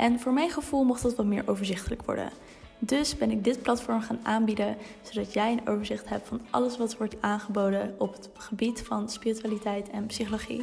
En 0.00 0.20
voor 0.20 0.32
mijn 0.32 0.50
gevoel 0.50 0.84
mocht 0.84 1.02
dat 1.02 1.14
wat 1.14 1.26
meer 1.26 1.42
overzichtelijk 1.46 2.02
worden. 2.02 2.30
Dus 2.78 3.16
ben 3.16 3.30
ik 3.30 3.44
dit 3.44 3.62
platform 3.62 4.00
gaan 4.00 4.18
aanbieden, 4.22 4.76
zodat 5.02 5.32
jij 5.32 5.52
een 5.52 5.68
overzicht 5.68 6.08
hebt 6.08 6.28
van 6.28 6.40
alles 6.50 6.76
wat 6.76 6.96
wordt 6.96 7.16
aangeboden 7.20 7.94
op 7.98 8.12
het 8.12 8.30
gebied 8.34 8.82
van 8.82 9.08
spiritualiteit 9.08 9.90
en 9.90 10.06
psychologie. 10.06 10.62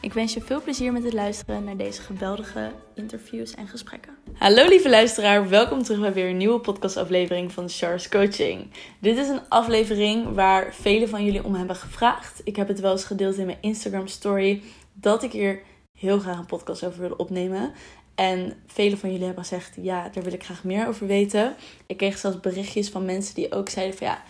Ik 0.00 0.12
wens 0.12 0.34
je 0.34 0.40
veel 0.40 0.62
plezier 0.62 0.92
met 0.92 1.04
het 1.04 1.12
luisteren 1.12 1.64
naar 1.64 1.76
deze 1.76 2.02
geweldige 2.02 2.70
interviews 2.94 3.54
en 3.54 3.68
gesprekken. 3.68 4.12
Hallo 4.34 4.68
lieve 4.68 4.90
luisteraar, 4.90 5.48
welkom 5.48 5.82
terug 5.82 6.00
bij 6.00 6.12
weer 6.12 6.28
een 6.28 6.36
nieuwe 6.36 6.60
podcastaflevering 6.60 7.52
van 7.52 7.68
Charles 7.68 8.08
Coaching. 8.08 8.70
Dit 9.00 9.16
is 9.16 9.28
een 9.28 9.48
aflevering 9.48 10.34
waar 10.34 10.74
velen 10.74 11.08
van 11.08 11.24
jullie 11.24 11.44
om 11.44 11.54
hebben 11.54 11.76
gevraagd. 11.76 12.40
Ik 12.44 12.56
heb 12.56 12.68
het 12.68 12.80
wel 12.80 12.92
eens 12.92 13.04
gedeeld 13.04 13.36
in 13.36 13.46
mijn 13.46 13.58
Instagram 13.60 14.06
story 14.06 14.62
dat 14.92 15.22
ik 15.22 15.32
hier 15.32 15.62
heel 16.00 16.18
graag 16.18 16.38
een 16.38 16.46
podcast 16.46 16.84
over 16.84 17.00
wil 17.00 17.14
opnemen. 17.16 17.72
En 18.20 18.52
vele 18.66 18.96
van 18.96 19.10
jullie 19.10 19.24
hebben 19.24 19.44
gezegd, 19.44 19.76
ja, 19.80 20.08
daar 20.12 20.24
wil 20.24 20.32
ik 20.32 20.44
graag 20.44 20.64
meer 20.64 20.88
over 20.88 21.06
weten. 21.06 21.56
Ik 21.86 21.96
kreeg 21.96 22.18
zelfs 22.18 22.40
berichtjes 22.40 22.88
van 22.88 23.04
mensen 23.04 23.34
die 23.34 23.52
ook 23.52 23.68
zeiden 23.68 23.98
van 23.98 24.06
ja, 24.06 24.22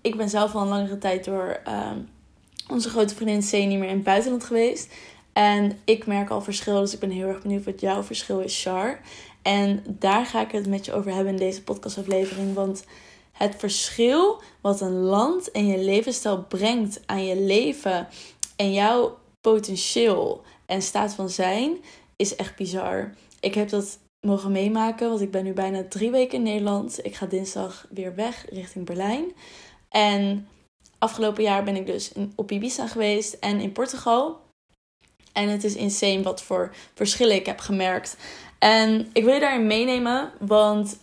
ik 0.00 0.16
ben 0.16 0.28
zelf 0.28 0.54
al 0.54 0.62
een 0.62 0.68
langere 0.68 0.98
tijd 0.98 1.24
door 1.24 1.60
uh, 1.68 1.90
onze 2.68 2.88
grote 2.88 3.14
vriendin 3.14 3.40
C 3.40 3.52
niet 3.52 3.78
meer 3.78 3.88
in 3.88 3.94
het 3.94 4.02
buitenland 4.02 4.44
geweest. 4.44 4.94
En 5.32 5.78
ik 5.84 6.06
merk 6.06 6.30
al 6.30 6.40
verschil, 6.40 6.80
dus 6.80 6.94
ik 6.94 7.00
ben 7.00 7.10
heel 7.10 7.28
erg 7.28 7.42
benieuwd 7.42 7.64
wat 7.64 7.80
jouw 7.80 8.02
verschil 8.02 8.40
is, 8.40 8.62
Char. 8.62 9.00
En 9.42 9.84
daar 9.88 10.26
ga 10.26 10.40
ik 10.40 10.52
het 10.52 10.68
met 10.68 10.84
je 10.84 10.92
over 10.92 11.12
hebben 11.14 11.32
in 11.32 11.38
deze 11.38 11.62
podcastaflevering. 11.62 12.54
Want 12.54 12.84
het 13.32 13.54
verschil 13.58 14.42
wat 14.60 14.80
een 14.80 14.98
land 15.00 15.50
en 15.50 15.66
je 15.66 15.78
levensstijl 15.78 16.44
brengt 16.48 17.00
aan 17.06 17.24
je 17.24 17.36
leven 17.36 18.08
en 18.56 18.72
jouw 18.72 19.18
potentieel 19.40 20.42
en 20.66 20.82
staat 20.82 21.14
van 21.14 21.28
zijn, 21.28 21.76
is 22.22 22.36
echt 22.36 22.56
bizar. 22.56 23.14
Ik 23.40 23.54
heb 23.54 23.68
dat 23.68 23.98
mogen 24.20 24.52
meemaken, 24.52 25.08
want 25.08 25.20
ik 25.20 25.30
ben 25.30 25.44
nu 25.44 25.52
bijna 25.52 25.84
drie 25.88 26.10
weken 26.10 26.38
in 26.38 26.42
Nederland. 26.42 27.04
Ik 27.04 27.14
ga 27.14 27.26
dinsdag 27.26 27.86
weer 27.90 28.14
weg 28.14 28.44
richting 28.50 28.86
Berlijn. 28.86 29.32
En 29.88 30.48
afgelopen 30.98 31.42
jaar 31.42 31.64
ben 31.64 31.76
ik 31.76 31.86
dus 31.86 32.12
op 32.34 32.50
Ibiza 32.50 32.86
geweest 32.86 33.32
en 33.32 33.60
in 33.60 33.72
Portugal. 33.72 34.40
En 35.32 35.48
het 35.48 35.64
is 35.64 35.74
insane 35.74 36.22
wat 36.22 36.42
voor 36.42 36.74
verschillen 36.94 37.36
ik 37.36 37.46
heb 37.46 37.58
gemerkt. 37.58 38.16
En 38.58 39.08
ik 39.12 39.24
wil 39.24 39.34
je 39.34 39.40
daarin 39.40 39.66
meenemen, 39.66 40.32
want 40.38 40.96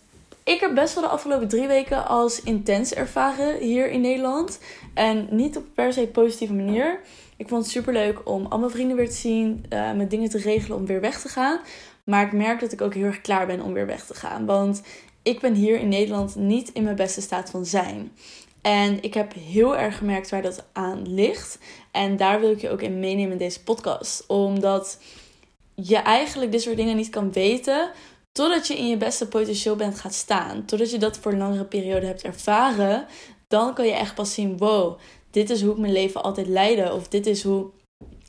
ik 0.44 0.60
heb 0.60 0.74
best 0.74 0.94
wel 0.94 1.02
de 1.02 1.08
afgelopen 1.08 1.48
drie 1.48 1.66
weken 1.66 2.06
als 2.06 2.42
intens 2.42 2.94
ervaren 2.94 3.58
hier 3.58 3.90
in 3.90 4.00
Nederland. 4.00 4.60
En 4.94 5.28
niet 5.30 5.56
op 5.56 5.64
per 5.74 5.92
se 5.92 6.06
positieve 6.06 6.52
manier. 6.52 7.00
Ik 7.40 7.48
vond 7.48 7.62
het 7.62 7.72
super 7.72 7.92
leuk 7.92 8.28
om 8.28 8.46
al 8.46 8.58
mijn 8.58 8.70
vrienden 8.70 8.96
weer 8.96 9.08
te 9.08 9.16
zien, 9.16 9.64
uh, 9.68 9.92
met 9.92 10.10
dingen 10.10 10.30
te 10.30 10.38
regelen 10.38 10.76
om 10.76 10.86
weer 10.86 11.00
weg 11.00 11.20
te 11.20 11.28
gaan. 11.28 11.60
Maar 12.04 12.26
ik 12.26 12.32
merk 12.32 12.60
dat 12.60 12.72
ik 12.72 12.80
ook 12.80 12.94
heel 12.94 13.04
erg 13.04 13.20
klaar 13.20 13.46
ben 13.46 13.60
om 13.60 13.72
weer 13.72 13.86
weg 13.86 14.06
te 14.06 14.14
gaan. 14.14 14.46
Want 14.46 14.82
ik 15.22 15.40
ben 15.40 15.54
hier 15.54 15.78
in 15.78 15.88
Nederland 15.88 16.34
niet 16.34 16.72
in 16.72 16.82
mijn 16.82 16.96
beste 16.96 17.20
staat 17.20 17.50
van 17.50 17.64
zijn. 17.64 18.12
En 18.62 19.02
ik 19.02 19.14
heb 19.14 19.34
heel 19.34 19.76
erg 19.76 19.96
gemerkt 19.96 20.30
waar 20.30 20.42
dat 20.42 20.64
aan 20.72 21.14
ligt. 21.14 21.58
En 21.90 22.16
daar 22.16 22.40
wil 22.40 22.50
ik 22.50 22.60
je 22.60 22.70
ook 22.70 22.82
in 22.82 23.00
meenemen 23.00 23.32
in 23.32 23.38
deze 23.38 23.62
podcast. 23.62 24.26
Omdat 24.26 24.98
je 25.74 25.96
eigenlijk 25.96 26.52
dit 26.52 26.62
soort 26.62 26.76
dingen 26.76 26.96
niet 26.96 27.10
kan 27.10 27.32
weten 27.32 27.90
totdat 28.32 28.66
je 28.66 28.78
in 28.78 28.88
je 28.88 28.96
beste 28.96 29.28
potentieel 29.28 29.76
bent 29.76 30.00
gaan 30.00 30.10
staan. 30.10 30.64
Totdat 30.64 30.90
je 30.90 30.98
dat 30.98 31.18
voor 31.18 31.32
een 31.32 31.38
langere 31.38 31.64
periode 31.64 32.06
hebt 32.06 32.22
ervaren. 32.22 33.06
Dan 33.48 33.74
kan 33.74 33.86
je 33.86 33.92
echt 33.92 34.14
pas 34.14 34.34
zien, 34.34 34.56
wow, 34.56 34.98
dit 35.30 35.50
is 35.50 35.62
hoe 35.62 35.72
ik 35.72 35.78
mijn 35.78 35.92
leven 35.92 36.22
altijd 36.22 36.46
leidde. 36.46 36.92
Of 36.92 37.08
dit 37.08 37.26
is 37.26 37.42
hoe 37.42 37.66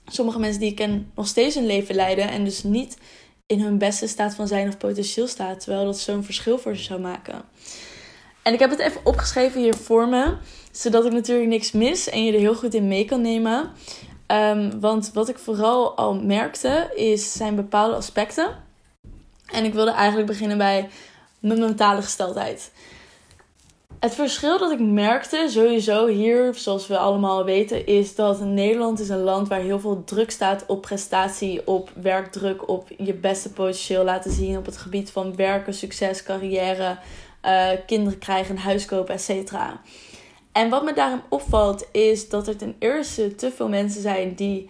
sommige 0.06 0.39
mensen 0.39 0.59
die 0.59 0.69
ik 0.69 0.75
ken 0.75 1.12
nog 1.16 1.28
steeds 1.28 1.56
hun 1.56 1.66
leven 1.66 1.95
leiden. 1.95 2.29
En 2.29 2.44
dus 2.44 2.63
niet 2.63 2.97
in 3.45 3.62
hun 3.62 3.78
beste 3.78 4.07
staat 4.07 4.35
van 4.35 4.47
zijn 4.47 4.67
of 4.67 4.78
potentieel 4.78 5.28
staat. 5.28 5.59
Terwijl 5.59 5.85
dat 5.85 6.00
zo'n 6.00 6.23
verschil 6.23 6.57
voor 6.57 6.75
ze 6.75 6.84
zou 6.84 7.00
maken. 7.00 7.41
En 8.41 8.53
ik 8.53 8.59
heb 8.59 8.69
het 8.69 8.79
even 8.79 9.01
opgeschreven 9.03 9.62
hier 9.62 9.75
voor 9.75 10.07
me. 10.07 10.38
Zodat 10.72 11.06
ik 11.06 11.12
natuurlijk 11.12 11.50
niks 11.50 11.72
mis 11.72 12.09
en 12.09 12.23
je 12.23 12.34
er 12.34 12.39
heel 12.39 12.56
goed 12.56 12.73
in 12.73 12.88
mee 12.88 13.06
kan 13.06 13.22
nemen. 13.22 13.72
Um, 14.28 14.79
want 14.79 15.12
wat 15.13 15.29
ik 15.29 15.38
vooral 15.38 15.97
al 15.97 16.16
merkte, 16.16 16.91
is, 16.95 17.33
zijn 17.33 17.56
bepaalde 17.56 17.95
aspecten. 17.95 18.56
En 19.45 19.66
ik 19.66 19.73
wilde 19.73 19.91
eigenlijk 19.91 20.28
beginnen 20.28 20.57
bij 20.57 20.89
mijn 21.39 21.59
mentale 21.59 22.01
gesteldheid. 22.01 22.72
Het 24.01 24.16
verschil 24.16 24.57
dat 24.57 24.72
ik 24.72 24.79
merkte 24.79 25.47
sowieso 25.50 26.07
hier, 26.07 26.53
zoals 26.56 26.88
we 26.88 26.97
allemaal 26.97 27.45
weten, 27.45 27.85
is 27.85 28.16
dat 28.16 28.39
Nederland 28.39 29.00
is 29.00 29.09
een 29.09 29.23
land 29.23 29.47
waar 29.47 29.59
heel 29.59 29.79
veel 29.79 30.03
druk 30.03 30.31
staat 30.31 30.66
op 30.67 30.81
prestatie, 30.81 31.67
op 31.67 31.91
werkdruk, 31.95 32.69
op 32.69 32.88
je 32.97 33.13
beste 33.13 33.51
potentieel 33.51 34.03
laten 34.03 34.31
zien 34.31 34.57
op 34.57 34.66
het 34.66 34.78
gebied 34.78 35.12
van 35.12 35.35
werken, 35.35 35.73
succes, 35.73 36.23
carrière, 36.23 36.97
uh, 37.45 37.69
kinderen 37.85 38.19
krijgen, 38.19 38.57
huis 38.57 38.85
kopen, 38.85 39.13
etc. 39.13 39.51
En 40.51 40.69
wat 40.69 40.83
me 40.83 40.94
daarom 40.94 41.22
opvalt 41.29 41.88
is 41.91 42.29
dat 42.29 42.47
er 42.47 42.57
ten 42.57 42.75
eerste 42.79 43.35
te 43.35 43.51
veel 43.51 43.69
mensen 43.69 44.01
zijn 44.01 44.33
die 44.35 44.69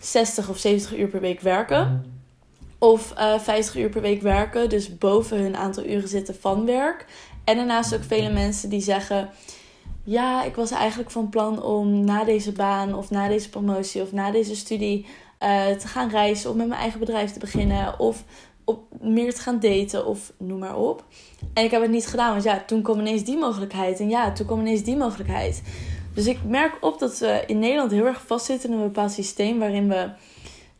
60 0.00 0.48
of 0.48 0.58
70 0.58 0.96
uur 0.96 1.08
per 1.08 1.20
week 1.20 1.40
werken. 1.40 2.04
Of 2.78 3.12
uh, 3.18 3.34
eh, 3.34 3.40
50 3.40 3.76
uur 3.76 3.88
per 3.88 4.02
week 4.02 4.22
werken, 4.22 4.68
dus 4.68 4.98
boven 4.98 5.38
hun 5.38 5.56
aantal 5.56 5.84
uren 5.84 6.08
zitten 6.08 6.36
van 6.40 6.66
werk. 6.66 7.06
En 7.50 7.56
daarnaast 7.56 7.94
ook 7.94 8.04
vele 8.04 8.30
mensen 8.30 8.68
die 8.68 8.80
zeggen: 8.80 9.30
Ja, 10.04 10.44
ik 10.44 10.54
was 10.54 10.70
eigenlijk 10.70 11.10
van 11.10 11.28
plan 11.28 11.62
om 11.62 12.04
na 12.04 12.24
deze 12.24 12.52
baan 12.52 12.94
of 12.94 13.10
na 13.10 13.28
deze 13.28 13.48
promotie 13.48 14.02
of 14.02 14.12
na 14.12 14.30
deze 14.30 14.56
studie 14.56 15.06
uh, 15.40 15.66
te 15.66 15.88
gaan 15.88 16.10
reizen, 16.10 16.50
om 16.50 16.56
met 16.56 16.68
mijn 16.68 16.80
eigen 16.80 17.00
bedrijf 17.00 17.32
te 17.32 17.38
beginnen 17.38 17.98
of 17.98 18.24
op 18.64 18.82
meer 19.00 19.34
te 19.34 19.40
gaan 19.40 19.60
daten 19.60 20.06
of 20.06 20.32
noem 20.38 20.58
maar 20.58 20.76
op. 20.76 21.04
En 21.54 21.64
ik 21.64 21.70
heb 21.70 21.82
het 21.82 21.90
niet 21.90 22.06
gedaan, 22.06 22.30
want 22.30 22.44
ja, 22.44 22.62
toen 22.66 22.82
kwam 22.82 22.98
ineens 22.98 23.24
die 23.24 23.38
mogelijkheid 23.38 24.00
en 24.00 24.08
ja, 24.08 24.32
toen 24.32 24.46
kwam 24.46 24.60
ineens 24.60 24.82
die 24.82 24.96
mogelijkheid. 24.96 25.62
Dus 26.14 26.26
ik 26.26 26.38
merk 26.44 26.76
op 26.80 26.98
dat 26.98 27.18
we 27.18 27.42
in 27.46 27.58
Nederland 27.58 27.90
heel 27.90 28.06
erg 28.06 28.22
vastzitten 28.26 28.70
in 28.70 28.76
een 28.76 28.82
bepaald 28.82 29.12
systeem 29.12 29.58
waarin 29.58 29.88
we 29.88 30.10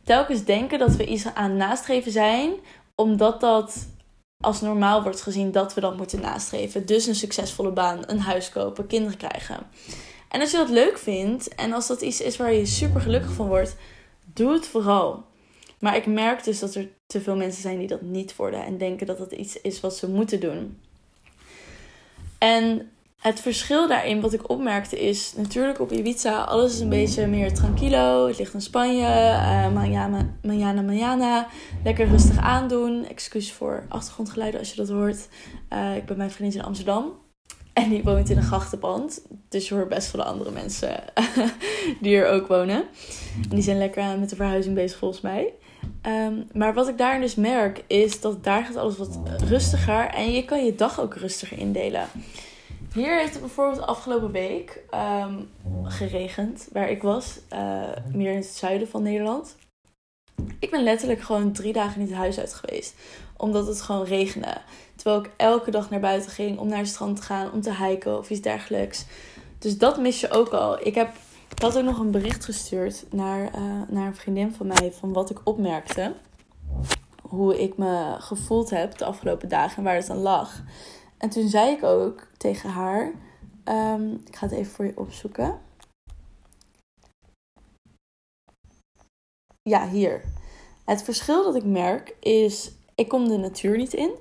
telkens 0.03 0.43
denken 0.43 0.79
dat 0.79 0.95
we 0.95 1.05
iets 1.05 1.25
aan 1.33 1.57
nastreven 1.57 2.11
zijn, 2.11 2.51
omdat 2.95 3.41
dat 3.41 3.87
als 4.41 4.61
normaal 4.61 5.03
wordt 5.03 5.21
gezien 5.21 5.51
dat 5.51 5.73
we 5.73 5.81
dat 5.81 5.97
moeten 5.97 6.21
nastreven. 6.21 6.85
Dus 6.85 7.07
een 7.07 7.15
succesvolle 7.15 7.71
baan, 7.71 8.03
een 8.07 8.19
huis 8.19 8.49
kopen, 8.49 8.87
kinderen 8.87 9.17
krijgen. 9.17 9.57
En 10.29 10.41
als 10.41 10.51
je 10.51 10.57
dat 10.57 10.69
leuk 10.69 10.97
vindt 10.97 11.55
en 11.55 11.73
als 11.73 11.87
dat 11.87 12.01
iets 12.01 12.21
is 12.21 12.37
waar 12.37 12.53
je 12.53 12.65
super 12.65 13.01
gelukkig 13.01 13.31
van 13.31 13.47
wordt, 13.47 13.75
doe 14.33 14.53
het 14.53 14.67
vooral. 14.67 15.25
Maar 15.79 15.95
ik 15.95 16.05
merk 16.05 16.43
dus 16.43 16.59
dat 16.59 16.75
er 16.75 16.89
te 17.07 17.21
veel 17.21 17.35
mensen 17.35 17.61
zijn 17.61 17.77
die 17.77 17.87
dat 17.87 18.01
niet 18.01 18.35
worden 18.35 18.65
en 18.65 18.77
denken 18.77 19.07
dat 19.07 19.17
dat 19.17 19.31
iets 19.31 19.61
is 19.61 19.79
wat 19.79 19.95
ze 19.95 20.09
moeten 20.09 20.39
doen. 20.39 20.79
En 22.37 22.91
het 23.21 23.39
verschil 23.39 23.87
daarin, 23.87 24.21
wat 24.21 24.33
ik 24.33 24.49
opmerkte, 24.49 24.99
is 24.99 25.33
natuurlijk 25.35 25.79
op 25.79 25.91
Ibiza 25.91 26.41
alles 26.41 26.73
is 26.73 26.79
een 26.79 26.89
beetje 26.89 27.27
meer 27.27 27.53
tranquilo. 27.53 28.27
Het 28.27 28.37
ligt 28.37 28.53
in 28.53 28.61
Spanje, 28.61 29.07
uh, 29.07 29.73
manjana, 29.73 30.81
manjana. 30.81 31.47
Lekker 31.83 32.07
rustig 32.07 32.37
aandoen. 32.37 33.05
Excuus 33.05 33.51
voor 33.51 33.85
achtergrondgeluiden 33.89 34.59
als 34.59 34.69
je 34.69 34.75
dat 34.75 34.89
hoort. 34.89 35.27
Uh, 35.73 35.95
ik 35.95 36.05
ben 36.05 36.17
mijn 36.17 36.31
vriendin 36.31 36.59
in 36.59 36.65
Amsterdam. 36.65 37.13
En 37.73 37.89
die 37.89 38.03
woont 38.03 38.29
in 38.29 38.37
een 38.37 38.43
grachtenpand. 38.43 39.21
Dus 39.49 39.67
je 39.67 39.75
hoort 39.75 39.89
best 39.89 40.07
veel 40.07 40.23
andere 40.23 40.51
mensen 40.51 41.03
die 42.01 42.15
er 42.15 42.31
ook 42.31 42.47
wonen. 42.47 42.83
En 43.49 43.55
die 43.55 43.63
zijn 43.63 43.77
lekker 43.77 44.19
met 44.19 44.29
de 44.29 44.35
verhuizing 44.35 44.75
bezig 44.75 44.97
volgens 44.97 45.21
mij. 45.21 45.53
Um, 46.07 46.47
maar 46.53 46.73
wat 46.73 46.87
ik 46.87 46.97
daar 46.97 47.19
dus 47.19 47.35
merk, 47.35 47.83
is 47.87 48.21
dat 48.21 48.43
daar 48.43 48.65
gaat 48.65 48.75
alles 48.75 48.97
wat 48.97 49.19
rustiger. 49.47 50.07
En 50.07 50.31
je 50.31 50.45
kan 50.45 50.65
je 50.65 50.75
dag 50.75 50.99
ook 50.99 51.15
rustiger 51.15 51.57
indelen. 51.57 52.07
Hier 52.93 53.17
heeft 53.17 53.31
het 53.31 53.41
bijvoorbeeld 53.41 53.85
afgelopen 53.85 54.31
week 54.31 54.83
um, 54.93 55.49
geregend, 55.83 56.67
waar 56.71 56.89
ik 56.89 57.01
was, 57.01 57.39
uh, 57.53 57.83
meer 58.13 58.31
in 58.31 58.37
het 58.37 58.45
zuiden 58.45 58.87
van 58.87 59.03
Nederland. 59.03 59.55
Ik 60.59 60.71
ben 60.71 60.83
letterlijk 60.83 61.21
gewoon 61.21 61.51
drie 61.51 61.73
dagen 61.73 61.99
niet 61.99 62.09
het 62.09 62.17
huis 62.17 62.39
uit 62.39 62.53
geweest, 62.53 62.95
omdat 63.37 63.67
het 63.67 63.81
gewoon 63.81 64.03
regende. 64.05 64.57
Terwijl 64.95 65.23
ik 65.23 65.31
elke 65.37 65.71
dag 65.71 65.89
naar 65.89 65.99
buiten 65.99 66.31
ging 66.31 66.59
om 66.59 66.67
naar 66.67 66.77
het 66.77 66.87
strand 66.87 67.15
te 67.15 67.21
gaan, 67.21 67.51
om 67.51 67.61
te 67.61 67.75
hiken 67.75 68.17
of 68.17 68.29
iets 68.29 68.41
dergelijks. 68.41 69.05
Dus 69.59 69.77
dat 69.77 69.99
mis 69.99 70.19
je 70.19 70.31
ook 70.31 70.49
al. 70.49 70.85
Ik 70.85 70.95
heb 70.95 71.09
ik 71.55 71.61
had 71.61 71.77
ook 71.77 71.83
nog 71.83 71.99
een 71.99 72.11
bericht 72.11 72.45
gestuurd 72.45 73.05
naar, 73.09 73.41
uh, 73.41 73.61
naar 73.87 74.07
een 74.07 74.15
vriendin 74.15 74.53
van 74.53 74.67
mij 74.67 74.91
van 74.99 75.13
wat 75.13 75.29
ik 75.29 75.39
opmerkte. 75.43 76.13
hoe 77.21 77.61
ik 77.61 77.77
me 77.77 78.15
gevoeld 78.19 78.69
heb 78.69 78.97
de 78.97 79.05
afgelopen 79.05 79.49
dagen 79.49 79.77
en 79.77 79.83
waar 79.83 79.95
het 79.95 80.07
dan 80.07 80.17
lag. 80.17 80.61
En 81.21 81.29
toen 81.29 81.49
zei 81.49 81.71
ik 81.71 81.83
ook 81.83 82.27
tegen 82.37 82.69
haar: 82.69 83.11
ehm, 83.63 84.11
Ik 84.11 84.35
ga 84.35 84.45
het 84.47 84.55
even 84.55 84.71
voor 84.71 84.85
je 84.85 84.97
opzoeken. 84.97 85.59
Ja, 89.61 89.89
hier. 89.89 90.21
Het 90.85 91.03
verschil 91.03 91.43
dat 91.43 91.55
ik 91.55 91.65
merk 91.65 92.15
is: 92.19 92.71
ik 92.95 93.07
kom 93.07 93.27
de 93.27 93.37
natuur 93.37 93.77
niet 93.77 93.93
in. 93.93 94.11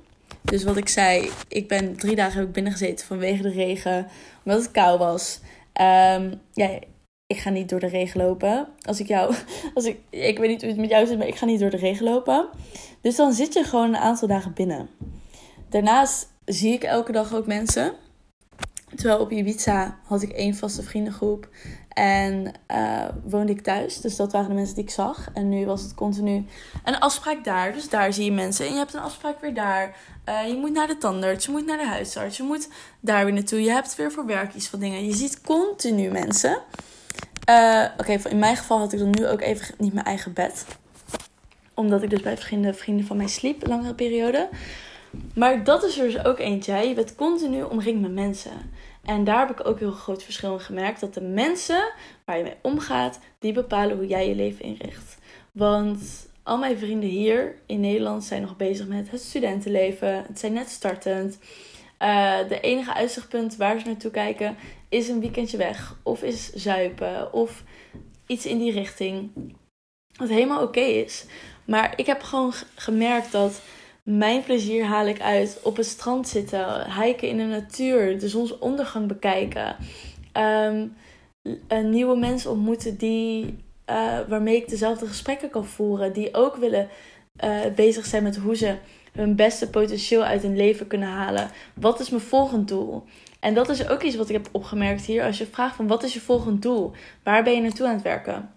Dus 0.42 0.64
wat 0.64 0.76
ik 0.76 0.88
zei, 0.88 1.30
ik 1.48 1.68
ben 1.68 1.96
drie 1.96 2.16
dagen 2.16 2.38
heb 2.38 2.46
ik 2.46 2.52
binnen 2.52 2.72
gezeten 2.72 3.06
vanwege 3.06 3.42
de 3.42 3.50
regen, 3.50 4.08
omdat 4.44 4.62
het 4.62 4.70
koud 4.70 4.98
was. 4.98 5.40
Um, 5.80 6.40
ja, 6.52 6.78
ik 7.26 7.38
ga 7.38 7.50
niet 7.50 7.68
door 7.68 7.80
de 7.80 7.86
regen 7.86 8.20
lopen. 8.20 8.68
Als 8.82 9.00
ik 9.00 9.06
jou, 9.06 9.34
als 9.74 9.84
ik, 9.84 10.00
ik 10.10 10.38
weet 10.38 10.48
niet 10.48 10.60
hoe 10.60 10.70
het 10.70 10.80
met 10.80 10.90
jou 10.90 11.06
zit, 11.06 11.18
maar 11.18 11.26
ik 11.26 11.36
ga 11.36 11.46
niet 11.46 11.60
door 11.60 11.70
de 11.70 11.76
regen 11.76 12.04
lopen. 12.04 12.48
Dus 13.00 13.16
dan 13.16 13.32
zit 13.32 13.52
je 13.52 13.64
gewoon 13.64 13.88
een 13.88 14.00
aantal 14.00 14.28
dagen 14.28 14.52
binnen. 14.52 14.88
Daarnaast 15.68 16.28
zie 16.52 16.72
ik 16.72 16.82
elke 16.82 17.12
dag 17.12 17.34
ook 17.34 17.46
mensen. 17.46 17.92
Terwijl 18.94 19.20
op 19.20 19.30
Ibiza 19.30 19.98
had 20.04 20.22
ik 20.22 20.30
één 20.30 20.54
vaste 20.54 20.82
vriendengroep. 20.82 21.48
En 21.88 22.52
uh, 22.70 23.04
woonde 23.24 23.52
ik 23.52 23.60
thuis. 23.60 24.00
Dus 24.00 24.16
dat 24.16 24.32
waren 24.32 24.48
de 24.48 24.54
mensen 24.54 24.74
die 24.74 24.84
ik 24.84 24.90
zag. 24.90 25.28
En 25.34 25.48
nu 25.48 25.66
was 25.66 25.82
het 25.82 25.94
continu 25.94 26.46
een 26.84 26.98
afspraak 26.98 27.44
daar. 27.44 27.72
Dus 27.72 27.88
daar 27.88 28.12
zie 28.12 28.24
je 28.24 28.32
mensen. 28.32 28.66
En 28.66 28.72
je 28.72 28.78
hebt 28.78 28.94
een 28.94 29.00
afspraak 29.00 29.40
weer 29.40 29.54
daar. 29.54 29.96
Uh, 30.28 30.48
je 30.48 30.56
moet 30.56 30.72
naar 30.72 30.86
de 30.86 30.98
tandarts. 30.98 31.44
Je 31.44 31.50
moet 31.50 31.66
naar 31.66 31.78
de 31.78 31.86
huisarts. 31.86 32.36
Je 32.36 32.42
moet 32.42 32.68
daar 33.00 33.24
weer 33.24 33.34
naartoe. 33.34 33.62
Je 33.62 33.70
hebt 33.70 33.96
weer 33.96 34.12
voor 34.12 34.26
werk 34.26 34.54
iets 34.54 34.68
van 34.68 34.78
dingen. 34.78 35.06
Je 35.06 35.14
ziet 35.14 35.40
continu 35.40 36.10
mensen. 36.10 36.58
Uh, 37.50 37.86
Oké, 37.98 38.18
in 38.28 38.38
mijn 38.38 38.56
geval 38.56 38.78
had 38.78 38.92
ik 38.92 38.98
dan 38.98 39.10
nu 39.10 39.26
ook 39.26 39.40
even 39.40 39.74
niet 39.78 39.92
mijn 39.92 40.06
eigen 40.06 40.32
bed. 40.32 40.64
Omdat 41.74 42.02
ik 42.02 42.10
dus 42.10 42.20
bij 42.20 42.34
verschillende 42.34 42.74
vrienden 42.74 43.06
van 43.06 43.16
mij 43.16 43.28
sliep. 43.28 43.66
Langere 43.66 43.94
periode. 43.94 44.48
Maar 45.34 45.64
dat 45.64 45.84
is 45.84 45.98
er 45.98 46.04
dus 46.04 46.24
ook 46.24 46.38
eentje. 46.38 46.74
Je 46.74 46.94
bent 46.94 47.14
continu 47.14 47.62
omringd 47.62 48.00
met 48.00 48.12
mensen. 48.12 48.70
En 49.04 49.24
daar 49.24 49.46
heb 49.46 49.60
ik 49.60 49.66
ook 49.66 49.78
heel 49.78 49.90
groot 49.90 50.22
verschil 50.22 50.52
in 50.52 50.60
gemerkt. 50.60 51.00
Dat 51.00 51.14
de 51.14 51.20
mensen 51.20 51.92
waar 52.24 52.36
je 52.36 52.42
mee 52.42 52.56
omgaat, 52.62 53.18
die 53.38 53.52
bepalen 53.52 53.96
hoe 53.96 54.06
jij 54.06 54.28
je 54.28 54.34
leven 54.34 54.64
inricht. 54.64 55.18
Want 55.52 56.28
al 56.42 56.58
mijn 56.58 56.78
vrienden 56.78 57.08
hier 57.08 57.54
in 57.66 57.80
Nederland 57.80 58.24
zijn 58.24 58.42
nog 58.42 58.56
bezig 58.56 58.86
met 58.86 59.10
het 59.10 59.20
studentenleven. 59.20 60.24
Het 60.26 60.38
zijn 60.38 60.52
net 60.52 60.68
startend. 60.68 61.38
Uh, 62.02 62.38
de 62.48 62.60
enige 62.60 62.94
uitzichtpunt 62.94 63.56
waar 63.56 63.80
ze 63.80 63.86
naartoe 63.86 64.10
kijken 64.10 64.56
is 64.88 65.08
een 65.08 65.20
weekendje 65.20 65.56
weg. 65.56 65.96
Of 66.02 66.22
is 66.22 66.52
zuipen. 66.52 67.32
Of 67.32 67.62
iets 68.26 68.46
in 68.46 68.58
die 68.58 68.72
richting. 68.72 69.30
Wat 70.16 70.28
helemaal 70.28 70.62
oké 70.62 70.80
is. 70.80 71.26
Maar 71.64 71.92
ik 71.96 72.06
heb 72.06 72.22
gewoon 72.22 72.52
gemerkt 72.74 73.32
dat 73.32 73.60
mijn 74.02 74.42
plezier 74.42 74.84
haal 74.84 75.06
ik 75.06 75.20
uit 75.20 75.60
op 75.62 75.76
het 75.76 75.86
strand 75.86 76.28
zitten, 76.28 76.92
hiken 76.92 77.28
in 77.28 77.36
de 77.36 77.44
natuur, 77.44 78.18
de 78.18 78.28
zonsondergang 78.28 79.06
bekijken. 79.06 79.76
Um, 80.32 80.96
nieuwe 81.90 82.16
mensen 82.16 82.50
ontmoeten 82.50 82.96
die, 82.96 83.58
uh, 83.90 84.18
waarmee 84.28 84.56
ik 84.56 84.68
dezelfde 84.68 85.06
gesprekken 85.06 85.50
kan 85.50 85.64
voeren. 85.64 86.12
Die 86.12 86.34
ook 86.34 86.56
willen 86.56 86.88
uh, 87.44 87.60
bezig 87.74 88.06
zijn 88.06 88.22
met 88.22 88.36
hoe 88.36 88.56
ze 88.56 88.76
hun 89.12 89.36
beste 89.36 89.70
potentieel 89.70 90.22
uit 90.22 90.42
hun 90.42 90.56
leven 90.56 90.86
kunnen 90.86 91.08
halen. 91.08 91.50
Wat 91.74 92.00
is 92.00 92.10
mijn 92.10 92.22
volgend 92.22 92.68
doel? 92.68 93.04
En 93.40 93.54
dat 93.54 93.68
is 93.68 93.88
ook 93.88 94.02
iets 94.02 94.16
wat 94.16 94.28
ik 94.28 94.34
heb 94.34 94.48
opgemerkt 94.52 95.04
hier. 95.04 95.24
Als 95.24 95.38
je 95.38 95.46
vraagt 95.46 95.76
van 95.76 95.86
wat 95.86 96.02
is 96.02 96.14
je 96.14 96.20
volgend 96.20 96.62
doel? 96.62 96.92
Waar 97.22 97.42
ben 97.42 97.54
je 97.54 97.60
naartoe 97.60 97.86
aan 97.86 97.94
het 97.94 98.02
werken? 98.02 98.50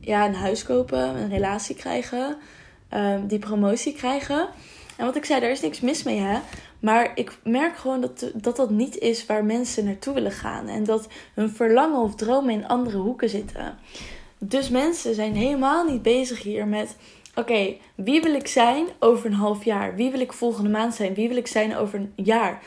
Ja, 0.00 0.26
een 0.26 0.34
huis 0.34 0.62
kopen, 0.62 1.16
een 1.16 1.28
relatie 1.28 1.74
krijgen, 1.74 2.36
um, 2.94 3.26
die 3.26 3.38
promotie 3.38 3.92
krijgen. 3.94 4.48
En 4.96 5.04
wat 5.04 5.16
ik 5.16 5.24
zei, 5.24 5.40
daar 5.40 5.50
is 5.50 5.60
niks 5.60 5.80
mis 5.80 6.02
mee, 6.02 6.18
hè. 6.18 6.38
Maar 6.80 7.12
ik 7.14 7.38
merk 7.44 7.76
gewoon 7.76 8.00
dat, 8.00 8.30
dat 8.34 8.56
dat 8.56 8.70
niet 8.70 8.98
is 8.98 9.26
waar 9.26 9.44
mensen 9.44 9.84
naartoe 9.84 10.14
willen 10.14 10.32
gaan. 10.32 10.68
En 10.68 10.84
dat 10.84 11.08
hun 11.34 11.50
verlangen 11.50 12.00
of 12.00 12.14
dromen 12.14 12.54
in 12.54 12.68
andere 12.68 12.98
hoeken 12.98 13.28
zitten. 13.28 13.78
Dus 14.38 14.68
mensen 14.68 15.14
zijn 15.14 15.34
helemaal 15.34 15.84
niet 15.84 16.02
bezig 16.02 16.42
hier 16.42 16.66
met... 16.66 16.96
Oké, 17.34 17.76
wie 17.94 18.22
wil 18.22 18.34
ik 18.34 18.46
zijn 18.46 18.86
over 18.98 19.26
een 19.26 19.32
half 19.32 19.64
jaar? 19.64 19.94
Wie 19.94 20.10
wil 20.10 20.20
ik 20.20 20.32
volgende 20.32 20.70
maand 20.70 20.94
zijn? 20.94 21.14
Wie 21.14 21.28
wil 21.28 21.36
ik 21.36 21.46
zijn 21.46 21.76
over 21.76 21.98
een 21.98 22.12
jaar? 22.14 22.62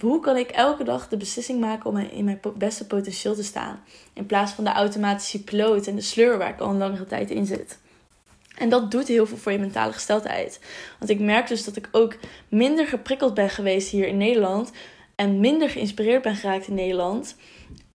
Hoe 0.00 0.20
kan 0.20 0.36
ik 0.36 0.50
elke 0.50 0.84
dag 0.84 1.08
de 1.08 1.16
beslissing 1.16 1.60
maken 1.60 1.90
om 1.90 1.96
in 1.96 2.24
mijn 2.24 2.40
beste 2.56 2.86
potentieel 2.86 3.34
te 3.34 3.42
staan? 3.42 3.80
In 4.12 4.26
plaats 4.26 4.52
van 4.52 4.64
de 4.64 4.72
automatische 4.72 5.44
piloot 5.44 5.86
en 5.86 5.94
de 5.94 6.00
sleur 6.00 6.38
waar 6.38 6.48
ik 6.48 6.60
al 6.60 6.70
een 6.70 6.78
langere 6.78 7.06
tijd 7.06 7.30
in 7.30 7.46
zit. 7.46 7.78
En 8.54 8.68
dat 8.68 8.90
doet 8.90 9.08
heel 9.08 9.26
veel 9.26 9.36
voor 9.36 9.52
je 9.52 9.58
mentale 9.58 9.92
gesteldheid. 9.92 10.60
Want 10.98 11.10
ik 11.10 11.20
merk 11.20 11.48
dus 11.48 11.64
dat 11.64 11.76
ik 11.76 11.88
ook 11.92 12.16
minder 12.48 12.86
geprikkeld 12.86 13.34
ben 13.34 13.50
geweest 13.50 13.90
hier 13.90 14.06
in 14.06 14.16
Nederland. 14.16 14.72
En 15.14 15.40
minder 15.40 15.70
geïnspireerd 15.70 16.22
ben 16.22 16.36
geraakt 16.36 16.66
in 16.66 16.74
Nederland. 16.74 17.36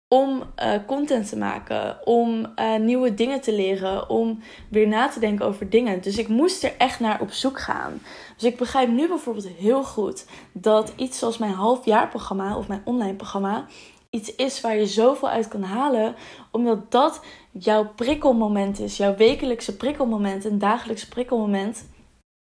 Om 0.08 0.42
uh, 0.62 0.72
content 0.86 1.28
te 1.28 1.36
maken, 1.36 2.06
om 2.06 2.52
uh, 2.56 2.76
nieuwe 2.76 3.14
dingen 3.14 3.40
te 3.40 3.52
leren, 3.52 4.08
om 4.08 4.42
weer 4.70 4.88
na 4.88 5.08
te 5.08 5.20
denken 5.20 5.46
over 5.46 5.70
dingen. 5.70 6.00
Dus 6.00 6.18
ik 6.18 6.28
moest 6.28 6.64
er 6.64 6.72
echt 6.78 7.00
naar 7.00 7.20
op 7.20 7.30
zoek 7.30 7.60
gaan. 7.60 8.02
Dus 8.36 8.44
ik 8.44 8.56
begrijp 8.56 8.88
nu 8.88 9.08
bijvoorbeeld 9.08 9.48
heel 9.48 9.84
goed 9.84 10.26
dat 10.52 10.92
iets 10.96 11.18
zoals 11.18 11.38
mijn 11.38 11.52
halfjaarprogramma 11.52 12.56
of 12.56 12.68
mijn 12.68 12.82
online 12.84 13.14
programma 13.14 13.66
iets 14.14 14.34
is 14.34 14.60
waar 14.60 14.76
je 14.76 14.86
zoveel 14.86 15.28
uit 15.28 15.48
kan 15.48 15.62
halen, 15.62 16.14
omdat 16.50 16.90
dat 16.90 17.24
jouw 17.50 17.92
prikkelmoment 17.94 18.80
is, 18.80 18.96
jouw 18.96 19.16
wekelijkse 19.16 19.76
prikkelmoment, 19.76 20.44
een 20.44 20.58
dagelijkse 20.58 21.08
prikkelmoment 21.08 21.88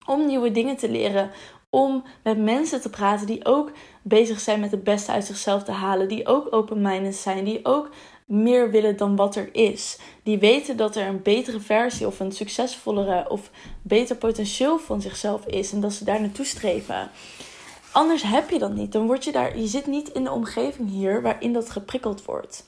om 0.06 0.26
nieuwe 0.26 0.50
dingen 0.50 0.76
te 0.76 0.90
leren, 0.90 1.30
om 1.70 2.04
met 2.22 2.38
mensen 2.38 2.80
te 2.80 2.90
praten 2.90 3.26
die 3.26 3.44
ook 3.44 3.70
bezig 4.02 4.40
zijn 4.40 4.60
met 4.60 4.70
het 4.70 4.84
beste 4.84 5.12
uit 5.12 5.24
zichzelf 5.24 5.62
te 5.62 5.72
halen, 5.72 6.08
die 6.08 6.26
ook 6.26 6.52
open-minded 6.54 7.14
zijn, 7.14 7.44
die 7.44 7.64
ook 7.64 7.90
meer 8.26 8.70
willen 8.70 8.96
dan 8.96 9.16
wat 9.16 9.36
er 9.36 9.48
is. 9.54 9.98
Die 10.22 10.38
weten 10.38 10.76
dat 10.76 10.96
er 10.96 11.06
een 11.06 11.22
betere 11.22 11.60
versie 11.60 12.06
of 12.06 12.20
een 12.20 12.32
succesvollere 12.32 13.28
of 13.28 13.50
beter 13.82 14.16
potentieel 14.16 14.78
van 14.78 15.00
zichzelf 15.00 15.46
is 15.46 15.72
en 15.72 15.80
dat 15.80 15.92
ze 15.92 16.04
daar 16.04 16.20
naartoe 16.20 16.44
streven. 16.44 17.10
Anders 17.96 18.22
heb 18.22 18.50
je 18.50 18.58
dat 18.58 18.74
niet. 18.74 18.92
Dan 18.92 19.06
word 19.06 19.24
je 19.24 19.32
daar, 19.32 19.58
je 19.58 19.66
zit 19.66 19.86
niet 19.86 20.08
in 20.08 20.24
de 20.24 20.30
omgeving 20.30 20.90
hier 20.90 21.22
waarin 21.22 21.52
dat 21.52 21.70
geprikkeld 21.70 22.24
wordt. 22.24 22.66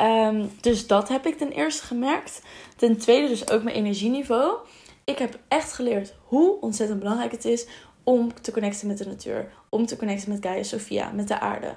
Um, 0.00 0.50
dus 0.60 0.86
dat 0.86 1.08
heb 1.08 1.26
ik 1.26 1.38
ten 1.38 1.50
eerste 1.50 1.84
gemerkt. 1.84 2.42
Ten 2.76 2.96
tweede 2.96 3.28
dus 3.28 3.50
ook 3.50 3.62
mijn 3.62 3.76
energieniveau. 3.76 4.58
Ik 5.04 5.18
heb 5.18 5.38
echt 5.48 5.72
geleerd 5.72 6.14
hoe 6.24 6.60
ontzettend 6.60 6.98
belangrijk 6.98 7.32
het 7.32 7.44
is 7.44 7.66
om 8.02 8.34
te 8.40 8.52
connecten 8.52 8.86
met 8.86 8.98
de 8.98 9.06
natuur. 9.06 9.52
Om 9.68 9.86
te 9.86 9.96
connecten 9.96 10.28
met 10.28 10.44
Gaia 10.44 10.62
Sophia, 10.62 11.10
met 11.10 11.28
de 11.28 11.40
aarde. 11.40 11.74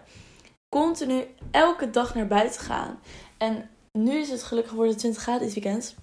Continu 0.70 1.27
elke 1.51 1.89
dag 1.89 2.15
naar 2.15 2.27
buiten 2.27 2.62
gaan. 2.62 3.00
En 3.38 3.70
nu 3.91 4.17
is 4.17 4.29
het 4.29 4.44
gelukkig 4.44 4.72
geworden 4.72 4.98
20 4.98 5.22
graden 5.22 5.48
dit 5.48 5.53
weekend. 5.53 5.96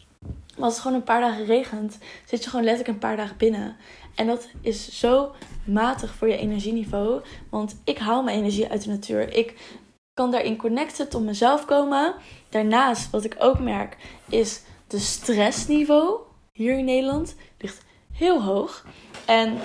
Maar 0.57 0.65
als 0.65 0.73
het 0.73 0.83
gewoon 0.83 0.97
een 0.97 1.05
paar 1.05 1.21
dagen 1.21 1.45
regent, 1.45 1.99
zit 2.25 2.45
je 2.45 2.51
gewoon 2.51 2.65
letterlijk 2.65 2.95
een 2.95 3.09
paar 3.09 3.17
dagen 3.17 3.37
binnen. 3.37 3.77
En 4.15 4.27
dat 4.27 4.49
is 4.61 4.99
zo 4.99 5.33
matig 5.65 6.15
voor 6.15 6.29
je 6.29 6.37
energieniveau. 6.37 7.23
Want 7.51 7.77
ik 7.85 7.99
haal 7.99 8.23
mijn 8.23 8.39
energie 8.39 8.69
uit 8.69 8.85
de 8.85 8.91
natuur. 8.91 9.37
Ik 9.37 9.79
kan 10.15 10.31
daarin 10.31 10.57
connecten 10.57 11.09
tot 11.09 11.23
mezelf 11.23 11.65
komen. 11.65 12.15
Daarnaast, 12.49 13.11
wat 13.11 13.25
ik 13.25 13.37
ook 13.39 13.59
merk, 13.59 13.97
is 14.29 14.63
de 14.87 14.99
stressniveau 14.99 16.19
hier 16.53 16.79
in 16.79 16.85
Nederland 16.85 17.35
ligt 17.59 17.83
heel 18.13 18.43
hoog. 18.43 18.87
En 19.25 19.59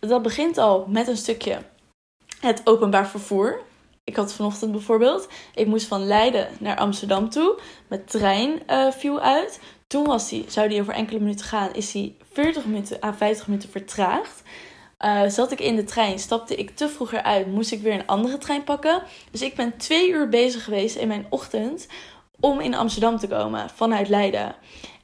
dat 0.00 0.22
begint 0.22 0.58
al 0.58 0.86
met 0.88 1.08
een 1.08 1.16
stukje 1.16 1.58
het 2.40 2.60
openbaar 2.64 3.08
vervoer. 3.08 3.60
Ik 4.04 4.16
had 4.16 4.32
vanochtend 4.32 4.72
bijvoorbeeld, 4.72 5.28
ik 5.54 5.66
moest 5.66 5.86
van 5.86 6.06
Leiden 6.06 6.48
naar 6.58 6.76
Amsterdam 6.76 7.28
toe. 7.28 7.58
Mijn 7.88 8.04
trein 8.04 8.62
uh, 8.66 8.90
viel 8.90 9.20
uit. 9.20 9.60
Toen 9.94 10.06
was 10.06 10.28
die, 10.28 10.44
zou 10.48 10.68
die 10.68 10.80
over 10.80 10.94
enkele 10.94 11.18
minuten 11.18 11.46
gaan, 11.46 11.74
is 11.74 11.92
die 11.92 12.16
40 12.32 12.64
minuten 12.64 13.04
à 13.04 13.12
50 13.12 13.46
minuten 13.46 13.68
vertraagd. 13.68 14.42
Uh, 15.00 15.22
zat 15.28 15.52
ik 15.52 15.60
in 15.60 15.76
de 15.76 15.84
trein, 15.84 16.18
stapte 16.18 16.54
ik 16.54 16.76
te 16.76 16.88
vroeger 16.88 17.22
uit, 17.22 17.46
moest 17.46 17.72
ik 17.72 17.82
weer 17.82 17.92
een 17.92 18.06
andere 18.06 18.38
trein 18.38 18.64
pakken. 18.64 19.02
Dus 19.30 19.42
ik 19.42 19.54
ben 19.54 19.76
twee 19.76 20.10
uur 20.10 20.28
bezig 20.28 20.64
geweest 20.64 20.96
in 20.96 21.08
mijn 21.08 21.26
ochtend 21.30 21.86
om 22.40 22.60
in 22.60 22.74
Amsterdam 22.74 23.18
te 23.18 23.28
komen 23.28 23.70
vanuit 23.70 24.08
Leiden. 24.08 24.54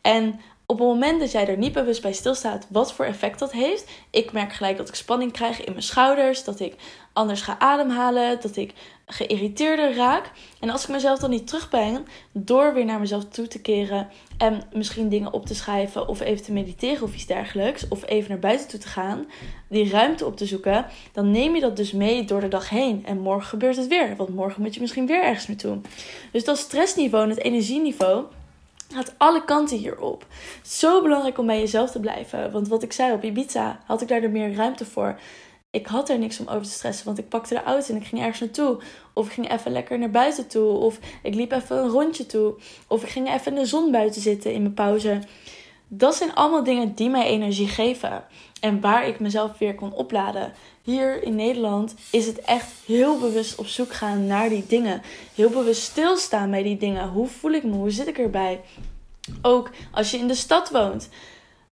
En 0.02 0.40
op 0.66 0.78
het 0.78 0.88
moment 0.88 1.20
dat 1.20 1.32
jij 1.32 1.48
er 1.48 1.56
niet 1.56 1.72
bewust 1.72 2.02
bij 2.02 2.12
stilstaat 2.12 2.66
wat 2.70 2.92
voor 2.92 3.04
effect 3.04 3.38
dat 3.38 3.52
heeft, 3.52 3.90
ik 4.10 4.32
merk 4.32 4.52
gelijk 4.52 4.76
dat 4.76 4.88
ik 4.88 4.94
spanning 4.94 5.32
krijg 5.32 5.64
in 5.64 5.72
mijn 5.72 5.84
schouders, 5.84 6.44
dat 6.44 6.60
ik 6.60 6.74
anders 7.12 7.40
ga 7.40 7.58
ademhalen, 7.58 8.40
dat 8.40 8.56
ik 8.56 8.74
geïrriteerder 9.10 9.94
raak. 9.94 10.30
En 10.60 10.70
als 10.70 10.82
ik 10.82 10.88
mezelf 10.88 11.18
dan 11.18 11.30
niet 11.30 11.46
terugbreng 11.46 12.06
door 12.32 12.74
weer 12.74 12.84
naar 12.84 13.00
mezelf 13.00 13.24
toe 13.24 13.48
te 13.48 13.60
keren 13.60 14.08
en 14.38 14.62
misschien 14.72 15.08
dingen 15.08 15.32
op 15.32 15.46
te 15.46 15.54
schrijven 15.54 16.08
of 16.08 16.20
even 16.20 16.44
te 16.44 16.52
mediteren 16.52 17.02
of 17.02 17.14
iets 17.14 17.26
dergelijks, 17.26 17.88
of 17.88 18.06
even 18.06 18.30
naar 18.30 18.38
buiten 18.38 18.68
toe 18.68 18.80
te 18.80 18.88
gaan, 18.88 19.26
die 19.68 19.90
ruimte 19.90 20.26
op 20.26 20.36
te 20.36 20.46
zoeken, 20.46 20.86
dan 21.12 21.30
neem 21.30 21.54
je 21.54 21.60
dat 21.60 21.76
dus 21.76 21.92
mee 21.92 22.24
door 22.24 22.40
de 22.40 22.48
dag 22.48 22.68
heen. 22.68 23.06
En 23.06 23.18
morgen 23.18 23.48
gebeurt 23.48 23.76
het 23.76 23.86
weer, 23.86 24.16
want 24.16 24.34
morgen 24.34 24.62
moet 24.62 24.74
je 24.74 24.80
misschien 24.80 25.06
weer 25.06 25.22
ergens 25.22 25.46
naartoe. 25.46 25.78
Dus 26.32 26.44
dat 26.44 26.58
stressniveau 26.58 27.24
en 27.24 27.30
het 27.30 27.42
energieniveau 27.42 28.24
gaat 28.92 29.14
alle 29.16 29.44
kanten 29.44 29.76
hierop. 29.76 30.26
Zo 30.62 31.02
belangrijk 31.02 31.38
om 31.38 31.46
bij 31.46 31.58
jezelf 31.58 31.90
te 31.90 32.00
blijven. 32.00 32.52
Want 32.52 32.68
wat 32.68 32.82
ik 32.82 32.92
zei 32.92 33.12
op 33.12 33.24
Ibiza, 33.24 33.80
had 33.86 34.02
ik 34.02 34.08
daar 34.08 34.22
er 34.22 34.30
meer 34.30 34.54
ruimte 34.54 34.84
voor. 34.84 35.18
Ik 35.72 35.86
had 35.86 36.08
er 36.08 36.18
niks 36.18 36.40
om 36.40 36.48
over 36.48 36.62
te 36.62 36.70
stressen, 36.70 37.04
want 37.06 37.18
ik 37.18 37.28
pakte 37.28 37.54
de 37.54 37.62
auto 37.62 37.94
en 37.94 38.00
ik 38.00 38.06
ging 38.06 38.20
ergens 38.20 38.40
naartoe. 38.40 38.80
Of 39.12 39.26
ik 39.26 39.32
ging 39.32 39.50
even 39.50 39.72
lekker 39.72 39.98
naar 39.98 40.10
buiten 40.10 40.46
toe. 40.46 40.72
Of 40.72 40.98
ik 41.22 41.34
liep 41.34 41.52
even 41.52 41.76
een 41.76 41.88
rondje 41.88 42.26
toe. 42.26 42.54
Of 42.86 43.02
ik 43.02 43.08
ging 43.08 43.32
even 43.32 43.52
in 43.52 43.58
de 43.62 43.66
zon 43.66 43.90
buiten 43.90 44.22
zitten 44.22 44.52
in 44.52 44.62
mijn 44.62 44.74
pauze. 44.74 45.20
Dat 45.88 46.14
zijn 46.14 46.34
allemaal 46.34 46.64
dingen 46.64 46.94
die 46.94 47.08
mij 47.08 47.26
energie 47.26 47.68
geven. 47.68 48.24
En 48.60 48.80
waar 48.80 49.06
ik 49.06 49.20
mezelf 49.20 49.58
weer 49.58 49.74
kon 49.74 49.92
opladen. 49.92 50.52
Hier 50.82 51.22
in 51.22 51.34
Nederland 51.34 51.94
is 52.10 52.26
het 52.26 52.40
echt 52.40 52.72
heel 52.86 53.18
bewust 53.18 53.58
op 53.58 53.66
zoek 53.66 53.92
gaan 53.92 54.26
naar 54.26 54.48
die 54.48 54.66
dingen. 54.66 55.02
Heel 55.34 55.50
bewust 55.50 55.82
stilstaan 55.82 56.50
bij 56.50 56.62
die 56.62 56.76
dingen. 56.76 57.08
Hoe 57.08 57.26
voel 57.26 57.52
ik 57.52 57.64
me? 57.64 57.72
Hoe 57.72 57.90
zit 57.90 58.06
ik 58.06 58.18
erbij? 58.18 58.60
Ook 59.42 59.70
als 59.92 60.10
je 60.10 60.18
in 60.18 60.28
de 60.28 60.34
stad 60.34 60.70
woont. 60.70 61.08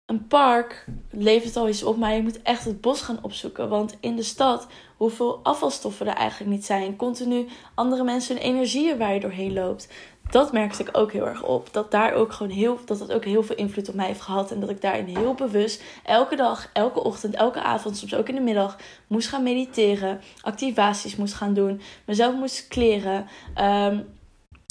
Een 0.06 0.28
park 0.28 0.86
levert 1.12 1.56
al 1.56 1.70
iets 1.70 1.84
op, 1.84 1.98
maar 1.98 2.14
je 2.14 2.22
moet 2.22 2.42
echt 2.42 2.66
het 2.66 2.82
bos 2.82 3.02
gaan 3.02 3.20
opzoeken. 3.22 3.70
Want 3.70 3.98
in 4.00 4.16
de 4.16 4.24
stad, 4.24 4.68
hoeveel 4.98 5.40
afvalstoffen 5.44 6.08
er 6.08 6.14
eigenlijk 6.14 6.52
niet 6.52 6.66
zijn. 6.66 6.96
Continu 6.96 7.48
andere 7.76 8.04
mensen 8.04 8.36
hun 8.36 8.44
energieën 8.44 8.98
waar 8.98 9.14
je 9.14 9.20
doorheen 9.20 9.54
loopt 9.54 9.88
dat 10.30 10.52
merkte 10.52 10.82
ik 10.82 10.90
ook 10.92 11.12
heel 11.12 11.28
erg 11.28 11.44
op. 11.44 11.68
Dat 11.72 11.92
daar 11.92 12.14
ook 12.14 12.34
gewoon 12.34 12.52
heel, 12.52 12.80
dat 12.86 13.00
het 13.00 13.12
ook 13.12 13.26
heel 13.26 13.44
veel 13.44 13.56
invloed 13.56 13.90
op 13.90 13.96
mij 13.96 14.06
heeft 14.06 14.22
gehad. 14.22 14.52
En 14.52 14.60
dat 14.60 14.70
ik 14.70 14.82
daarin 14.82 15.06
heel 15.06 15.34
bewust 15.34 15.84
elke 16.04 16.36
dag, 16.36 16.70
elke 16.74 17.04
ochtend, 17.04 17.36
elke 17.36 17.62
avond, 17.62 17.98
soms 17.98 18.16
ook 18.16 18.30
in 18.30 18.36
de 18.36 18.42
middag 18.42 18.78
moest 19.08 19.28
gaan 19.28 19.44
mediteren. 19.44 20.22
Activaties 20.42 21.16
moest 21.16 21.34
gaan 21.34 21.54
doen. 21.54 21.82
Mezelf 22.06 22.36
moest 22.36 22.68
kleren. 22.68 23.28
Um, 23.62 24.06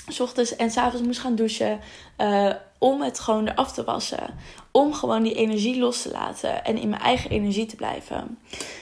s 0.08 0.20
ochtends 0.20 0.56
en 0.56 0.70
s 0.70 0.76
avonds 0.76 1.06
moest 1.06 1.20
gaan 1.20 1.34
douchen. 1.34 1.80
Uh, 2.18 2.50
om 2.78 3.02
het 3.02 3.20
gewoon 3.20 3.48
eraf 3.48 3.72
te 3.72 3.84
wassen. 3.84 4.34
Om 4.70 4.94
gewoon 4.94 5.22
die 5.22 5.34
energie 5.34 5.78
los 5.78 6.02
te 6.02 6.10
laten. 6.10 6.64
En 6.64 6.76
in 6.76 6.88
mijn 6.88 7.02
eigen 7.02 7.30
energie 7.30 7.66
te 7.66 7.76
blijven. 7.76 8.38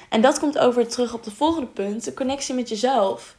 En 0.08 0.20
dat 0.20 0.38
komt 0.38 0.58
over 0.58 0.88
terug 0.88 1.14
op 1.14 1.22
de 1.22 1.30
volgende 1.30 1.66
punt. 1.66 2.04
De 2.04 2.14
connectie 2.14 2.54
met 2.54 2.68
jezelf. 2.68 3.36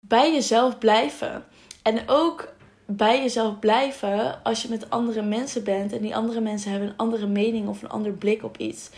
Bij 0.00 0.32
jezelf 0.32 0.78
blijven. 0.78 1.44
En 1.82 2.02
ook 2.06 2.52
bij 2.86 3.20
jezelf 3.22 3.58
blijven 3.58 4.44
als 4.44 4.62
je 4.62 4.68
met 4.68 4.90
andere 4.90 5.22
mensen 5.22 5.64
bent 5.64 5.92
en 5.92 6.00
die 6.00 6.16
andere 6.16 6.40
mensen 6.40 6.70
hebben 6.70 6.88
een 6.88 6.96
andere 6.96 7.26
mening 7.26 7.68
of 7.68 7.82
een 7.82 7.88
ander 7.88 8.12
blik 8.12 8.44
op 8.44 8.56
iets. 8.56 8.90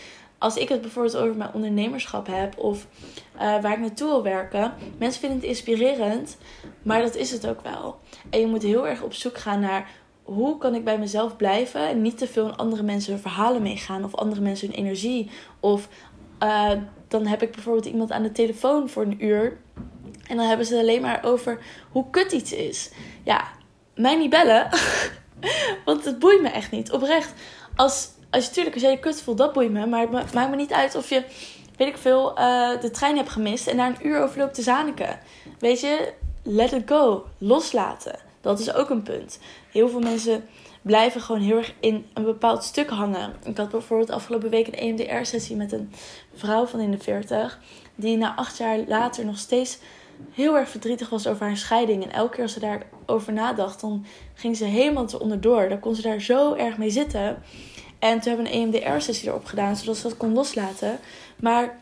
Als 0.44 0.56
ik 0.56 0.68
het 0.68 0.80
bijvoorbeeld 0.80 1.16
over 1.16 1.36
mijn 1.36 1.52
ondernemerschap 1.52 2.26
heb 2.26 2.58
of 2.58 2.86
uh, 3.34 3.40
waar 3.40 3.72
ik 3.72 3.78
naartoe 3.78 4.08
wil 4.08 4.22
werken, 4.22 4.74
mensen 4.98 5.20
vinden 5.20 5.38
het 5.38 5.48
inspirerend, 5.48 6.36
maar 6.82 7.02
dat 7.02 7.14
is 7.14 7.30
het 7.30 7.48
ook 7.48 7.60
wel. 7.60 7.98
En 8.30 8.40
je 8.40 8.46
moet 8.46 8.62
heel 8.62 8.88
erg 8.88 9.02
op 9.02 9.12
zoek 9.14 9.38
gaan 9.38 9.60
naar 9.60 9.90
hoe 10.22 10.58
kan 10.58 10.74
ik 10.74 10.84
bij 10.84 10.98
mezelf 10.98 11.36
blijven 11.36 11.88
en 11.88 12.02
niet 12.02 12.18
te 12.18 12.26
veel 12.26 12.46
in 12.46 12.56
andere 12.56 12.82
mensen 12.82 13.12
hun 13.12 13.20
verhalen 13.22 13.62
meegaan 13.62 14.04
of 14.04 14.14
andere 14.14 14.40
mensen 14.40 14.68
hun 14.68 14.76
energie. 14.76 15.30
Of 15.60 15.88
uh, 16.42 16.70
dan 17.08 17.26
heb 17.26 17.42
ik 17.42 17.52
bijvoorbeeld 17.52 17.86
iemand 17.86 18.12
aan 18.12 18.22
de 18.22 18.32
telefoon 18.32 18.88
voor 18.88 19.02
een 19.02 19.24
uur. 19.24 19.58
En 20.28 20.36
dan 20.36 20.46
hebben 20.46 20.66
ze 20.66 20.78
alleen 20.78 21.02
maar 21.02 21.24
over 21.24 21.58
hoe 21.90 22.10
kut 22.10 22.32
iets 22.32 22.52
is. 22.52 22.90
Ja, 23.22 23.44
mij 23.94 24.16
niet 24.16 24.30
bellen. 24.30 24.68
Want 25.84 26.04
het 26.04 26.18
boeit 26.18 26.42
me 26.42 26.48
echt 26.48 26.70
niet. 26.70 26.92
Oprecht. 26.92 27.32
Als, 27.76 28.08
als 28.34 28.42
je 28.42 28.48
natuurlijk, 28.48 28.74
als 28.74 28.84
jij 28.84 28.96
kut 28.96 29.22
voelt, 29.22 29.38
dat 29.38 29.52
boeit 29.52 29.70
me. 29.70 29.86
Maar 29.86 30.08
het 30.10 30.34
maakt 30.34 30.50
me 30.50 30.56
niet 30.56 30.72
uit 30.72 30.94
of 30.94 31.08
je, 31.08 31.22
weet 31.76 31.88
ik 31.88 31.96
veel, 31.96 32.38
uh, 32.38 32.80
de 32.80 32.90
trein 32.90 33.16
hebt 33.16 33.28
gemist 33.28 33.66
en 33.66 33.76
daar 33.76 33.88
een 33.88 34.06
uur 34.06 34.22
over 34.22 34.38
loopt 34.38 34.54
te 34.54 34.62
zaniken. 34.62 35.18
Weet 35.58 35.80
je, 35.80 36.12
let 36.42 36.72
it 36.72 36.82
go. 36.86 37.24
Loslaten. 37.38 38.18
Dat 38.40 38.58
is 38.58 38.72
ook 38.72 38.90
een 38.90 39.02
punt. 39.02 39.38
Heel 39.70 39.88
veel 39.88 40.00
mensen 40.00 40.44
blijven 40.82 41.20
gewoon 41.20 41.40
heel 41.40 41.56
erg 41.56 41.74
in 41.80 42.06
een 42.14 42.24
bepaald 42.24 42.64
stuk 42.64 42.90
hangen. 42.90 43.32
Ik 43.44 43.56
had 43.56 43.70
bijvoorbeeld 43.70 44.10
afgelopen 44.10 44.50
week 44.50 44.66
een 44.66 44.74
EMDR-sessie 44.74 45.56
met 45.56 45.72
een 45.72 45.92
vrouw 46.34 46.66
van 46.66 46.80
in 46.80 46.90
de 46.90 46.98
40. 46.98 47.60
Die 47.94 48.16
na 48.16 48.36
acht 48.36 48.58
jaar 48.58 48.78
later 48.86 49.24
nog 49.24 49.38
steeds 49.38 49.78
heel 50.32 50.56
erg 50.56 50.68
verdrietig 50.68 51.08
was 51.08 51.26
over 51.26 51.46
haar 51.46 51.56
scheiding. 51.56 52.04
En 52.04 52.12
elke 52.12 52.34
keer 52.34 52.42
als 52.42 52.52
ze 52.52 52.60
daarover 52.60 53.32
nadacht, 53.32 53.80
dan 53.80 54.06
ging 54.34 54.56
ze 54.56 54.64
helemaal 54.64 55.06
te 55.06 55.20
onderdoor. 55.20 55.68
Dan 55.68 55.80
kon 55.80 55.94
ze 55.94 56.02
daar 56.02 56.20
zo 56.20 56.54
erg 56.54 56.78
mee 56.78 56.90
zitten. 56.90 57.42
En 58.04 58.20
toen 58.20 58.32
hebben 58.32 58.52
we 58.52 58.58
een 58.58 58.72
EMDR-sessie 58.72 59.28
erop 59.28 59.44
gedaan, 59.44 59.76
zodat 59.76 59.96
ze 59.96 60.02
dat 60.02 60.16
kon 60.16 60.32
loslaten. 60.32 60.98
Maar 61.36 61.78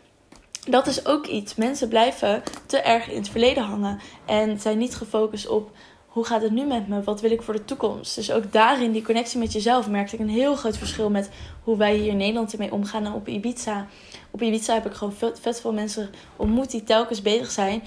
dat 0.69 0.87
is 0.87 1.07
ook 1.07 1.27
iets. 1.27 1.55
Mensen 1.55 1.89
blijven 1.89 2.43
te 2.67 2.79
erg 2.79 3.11
in 3.11 3.17
het 3.17 3.29
verleden 3.29 3.63
hangen. 3.63 4.01
En 4.25 4.61
zijn 4.61 4.79
niet 4.79 4.97
gefocust 4.97 5.49
op 5.49 5.71
hoe 6.07 6.25
gaat 6.25 6.43
het 6.43 6.53
nu 6.53 6.65
met 6.65 6.89
me? 6.89 7.03
Wat 7.03 7.21
wil 7.21 7.31
ik 7.31 7.43
voor 7.43 7.55
de 7.55 7.65
toekomst? 7.65 8.15
Dus 8.15 8.33
ook 8.33 8.53
daarin, 8.53 8.93
die 8.93 9.03
connectie 9.03 9.39
met 9.39 9.53
jezelf, 9.53 9.89
merkte 9.89 10.15
ik 10.15 10.21
een 10.21 10.29
heel 10.29 10.55
groot 10.55 10.77
verschil 10.77 11.11
met 11.11 11.31
hoe 11.63 11.77
wij 11.77 11.97
hier 11.97 12.11
in 12.11 12.17
Nederland 12.17 12.53
ermee 12.53 12.73
omgaan 12.73 13.05
en 13.05 13.13
op 13.13 13.29
Ibiza. 13.29 13.87
Op 14.31 14.43
Ibiza 14.43 14.75
heb 14.75 14.87
ik 14.87 14.93
gewoon 14.93 15.15
vet, 15.41 15.61
veel 15.61 15.73
mensen 15.73 16.11
ontmoet 16.37 16.71
die 16.71 16.85
telkens 16.85 17.23
bezig 17.23 17.51
zijn 17.51 17.83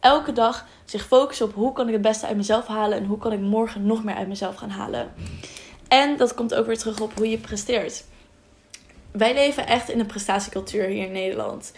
elke 0.00 0.32
dag 0.32 0.66
zich 0.84 1.06
focussen 1.06 1.46
op 1.46 1.54
hoe 1.54 1.72
kan 1.72 1.86
ik 1.86 1.92
het 1.92 2.02
beste 2.02 2.26
uit 2.26 2.36
mezelf 2.36 2.66
halen 2.66 2.98
en 2.98 3.04
hoe 3.04 3.18
kan 3.18 3.32
ik 3.32 3.40
morgen 3.40 3.86
nog 3.86 4.04
meer 4.04 4.14
uit 4.14 4.28
mezelf 4.28 4.54
gaan 4.54 4.70
halen. 4.70 5.12
En 5.88 6.16
dat 6.16 6.34
komt 6.34 6.54
ook 6.54 6.66
weer 6.66 6.78
terug 6.78 7.00
op 7.00 7.12
hoe 7.16 7.30
je 7.30 7.38
presteert. 7.38 8.04
Wij 9.10 9.34
leven 9.34 9.66
echt 9.66 9.88
in 9.88 10.00
een 10.00 10.06
prestatiecultuur 10.06 10.84
hier 10.84 11.04
in 11.04 11.12
Nederland. 11.12 11.72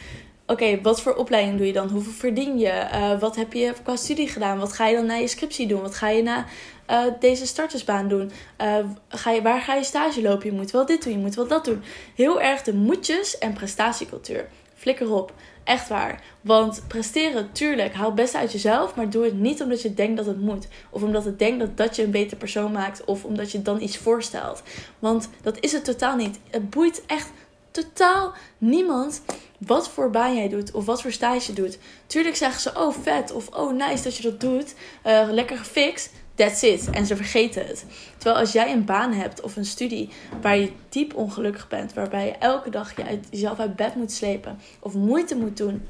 Oké, 0.46 0.80
wat 0.80 1.00
voor 1.00 1.14
opleiding 1.14 1.56
doe 1.56 1.66
je 1.66 1.72
dan? 1.72 1.88
Hoeveel 1.88 2.12
verdien 2.12 2.58
je? 2.58 2.88
Uh, 2.94 3.20
wat 3.20 3.36
heb 3.36 3.52
je 3.52 3.72
qua 3.82 3.96
studie 3.96 4.28
gedaan? 4.28 4.58
Wat 4.58 4.72
ga 4.72 4.86
je 4.86 4.96
dan 4.96 5.06
na 5.06 5.14
je 5.14 5.28
scriptie 5.28 5.66
doen? 5.66 5.80
Wat 5.80 5.94
ga 5.94 6.08
je 6.08 6.22
na 6.22 6.46
uh, 6.90 7.04
deze 7.20 7.46
startersbaan 7.46 8.08
doen? 8.08 8.30
Uh, 8.60 8.76
ga 9.08 9.30
je, 9.30 9.42
waar 9.42 9.60
ga 9.60 9.74
je 9.74 9.84
stage 9.84 10.22
lopen? 10.22 10.50
Je 10.50 10.56
moet 10.56 10.70
wel 10.70 10.86
dit 10.86 11.02
doen, 11.04 11.12
je 11.12 11.18
moet 11.18 11.34
wel 11.34 11.46
dat 11.46 11.64
doen. 11.64 11.82
Heel 12.14 12.40
erg 12.40 12.62
de 12.62 12.74
moedjes 12.74 13.38
en 13.38 13.52
prestatiecultuur. 13.52 14.48
Flikker 14.74 15.12
op. 15.12 15.32
Echt 15.68 15.88
waar. 15.88 16.22
Want 16.40 16.82
presteren, 16.86 17.52
tuurlijk, 17.52 17.94
haal 17.94 18.14
het 18.14 18.34
uit 18.34 18.52
jezelf. 18.52 18.94
Maar 18.94 19.10
doe 19.10 19.24
het 19.24 19.38
niet 19.38 19.62
omdat 19.62 19.82
je 19.82 19.94
denkt 19.94 20.16
dat 20.16 20.26
het 20.26 20.40
moet. 20.40 20.68
Of 20.90 21.02
omdat 21.02 21.24
het 21.24 21.38
denkt 21.38 21.58
dat 21.58 21.76
dat 21.76 21.96
je 21.96 22.02
een 22.02 22.10
beter 22.10 22.36
persoon 22.36 22.72
maakt. 22.72 23.04
Of 23.04 23.24
omdat 23.24 23.52
je 23.52 23.62
dan 23.62 23.80
iets 23.80 23.96
voorstelt. 23.96 24.62
Want 24.98 25.28
dat 25.42 25.56
is 25.60 25.72
het 25.72 25.84
totaal 25.84 26.16
niet. 26.16 26.38
Het 26.50 26.70
boeit 26.70 27.02
echt 27.06 27.30
totaal 27.70 28.32
niemand 28.58 29.22
wat 29.58 29.88
voor 29.88 30.10
baan 30.10 30.36
jij 30.36 30.48
doet 30.48 30.70
of 30.70 30.84
wat 30.84 31.02
voor 31.02 31.12
stage 31.12 31.46
je 31.46 31.52
doet. 31.52 31.78
Tuurlijk 32.06 32.36
zeggen 32.36 32.60
ze, 32.60 32.72
oh 32.74 32.94
vet 33.02 33.32
of 33.32 33.48
oh 33.48 33.72
nice 33.72 34.02
dat 34.02 34.16
je 34.16 34.22
dat 34.22 34.40
doet. 34.40 34.74
Uh, 35.06 35.28
lekker 35.30 35.58
gefixt. 35.58 36.10
That's 36.38 36.62
it. 36.62 36.90
En 36.90 37.06
ze 37.06 37.16
vergeten 37.16 37.66
het. 37.66 37.84
Terwijl 38.16 38.40
als 38.40 38.52
jij 38.52 38.72
een 38.72 38.84
baan 38.84 39.12
hebt 39.12 39.40
of 39.40 39.56
een 39.56 39.64
studie 39.64 40.08
waar 40.40 40.56
je 40.56 40.72
diep 40.88 41.14
ongelukkig 41.14 41.68
bent, 41.68 41.94
waarbij 41.94 42.26
je 42.26 42.32
elke 42.32 42.70
dag 42.70 42.92
jezelf 43.30 43.58
uit 43.58 43.76
bed 43.76 43.94
moet 43.94 44.12
slepen 44.12 44.58
of 44.80 44.94
moeite 44.94 45.36
moet 45.36 45.56
doen 45.56 45.86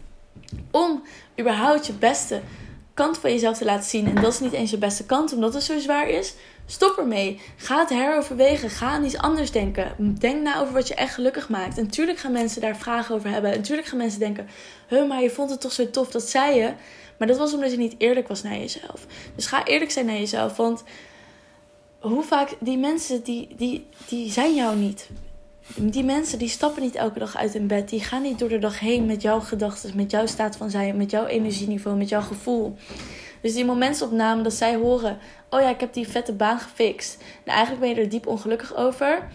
om 0.71 1.03
überhaupt 1.41 1.87
je 1.87 1.93
beste 1.93 2.41
kant 2.95 3.19
van 3.19 3.31
jezelf 3.31 3.57
te 3.57 3.65
laten 3.65 3.89
zien. 3.89 4.07
En 4.07 4.23
dat 4.23 4.33
is 4.33 4.41
niet 4.41 4.53
eens 4.53 4.71
je 4.71 4.79
beste 4.79 5.07
kant, 5.07 5.33
omdat 5.33 5.55
het 5.55 5.63
zo 5.63 5.79
zwaar 5.79 6.09
is. 6.09 6.35
Stop 6.71 6.99
ermee. 6.99 7.41
Ga 7.57 7.79
het 7.79 7.89
heroverwegen. 7.89 8.71
Ga 8.71 8.89
aan 8.89 9.05
iets 9.05 9.19
anders 9.19 9.51
denken. 9.51 10.17
Denk 10.19 10.43
na 10.43 10.61
over 10.61 10.73
wat 10.73 10.89
je 10.89 10.95
echt 10.95 11.15
gelukkig 11.15 11.49
maakt. 11.49 11.79
En 11.79 11.85
natuurlijk 11.85 12.19
gaan 12.19 12.33
mensen 12.33 12.61
daar 12.61 12.77
vragen 12.77 13.15
over 13.15 13.31
hebben. 13.31 13.51
En 13.51 13.57
natuurlijk 13.57 13.89
gaan 13.89 13.99
mensen 13.99 14.21
denken: 14.21 14.49
Huh, 14.89 15.09
maar 15.09 15.23
je 15.23 15.31
vond 15.31 15.51
het 15.51 15.61
toch 15.61 15.73
zo 15.73 15.91
tof, 15.91 16.11
dat 16.11 16.23
zei 16.23 16.57
je. 16.57 16.73
Maar 17.19 17.29
dat 17.29 17.39
was 17.39 17.55
omdat 17.55 17.71
je 17.71 17.77
niet 17.77 17.95
eerlijk 17.99 18.29
was 18.29 18.43
naar 18.43 18.59
jezelf. 18.59 19.07
Dus 19.35 19.47
ga 19.47 19.65
eerlijk 19.65 19.91
zijn 19.91 20.07
naar 20.07 20.17
jezelf. 20.17 20.57
Want 20.57 20.85
hoe 22.01 22.23
vaak 22.23 22.57
die 22.61 22.79
mensen, 22.79 23.23
die, 23.23 23.49
die, 23.57 23.87
die 24.09 24.31
zijn 24.31 24.55
jou 24.55 24.77
niet. 24.77 25.09
Die 25.77 26.05
mensen 26.05 26.39
die 26.39 26.49
stappen 26.49 26.83
niet 26.83 26.95
elke 26.95 27.19
dag 27.19 27.37
uit 27.37 27.53
hun 27.53 27.67
bed. 27.67 27.89
Die 27.89 28.01
gaan 28.01 28.23
niet 28.23 28.39
door 28.39 28.49
de 28.49 28.59
dag 28.59 28.81
heen 28.81 29.07
met 29.07 29.23
jouw 29.23 29.41
gedachten, 29.41 29.97
met 29.97 30.11
jouw 30.11 30.27
staat 30.27 30.57
van 30.57 30.71
zijn, 30.71 30.97
met 30.97 31.11
jouw 31.11 31.27
energieniveau, 31.27 31.97
met 31.97 32.09
jouw 32.09 32.23
gevoel. 32.23 32.77
Dus 33.41 33.55
die 33.55 33.65
momentopname 33.65 34.43
dat 34.43 34.53
zij 34.53 34.77
horen: 34.77 35.19
Oh 35.51 35.61
ja, 35.61 35.69
ik 35.69 35.81
heb 35.81 35.93
die 35.93 36.09
vette 36.09 36.33
baan 36.33 36.59
gefixt. 36.59 37.19
Nou, 37.45 37.57
eigenlijk 37.57 37.81
ben 37.81 37.89
je 37.95 38.01
er 38.03 38.09
diep 38.09 38.27
ongelukkig 38.27 38.77
over 38.77 39.29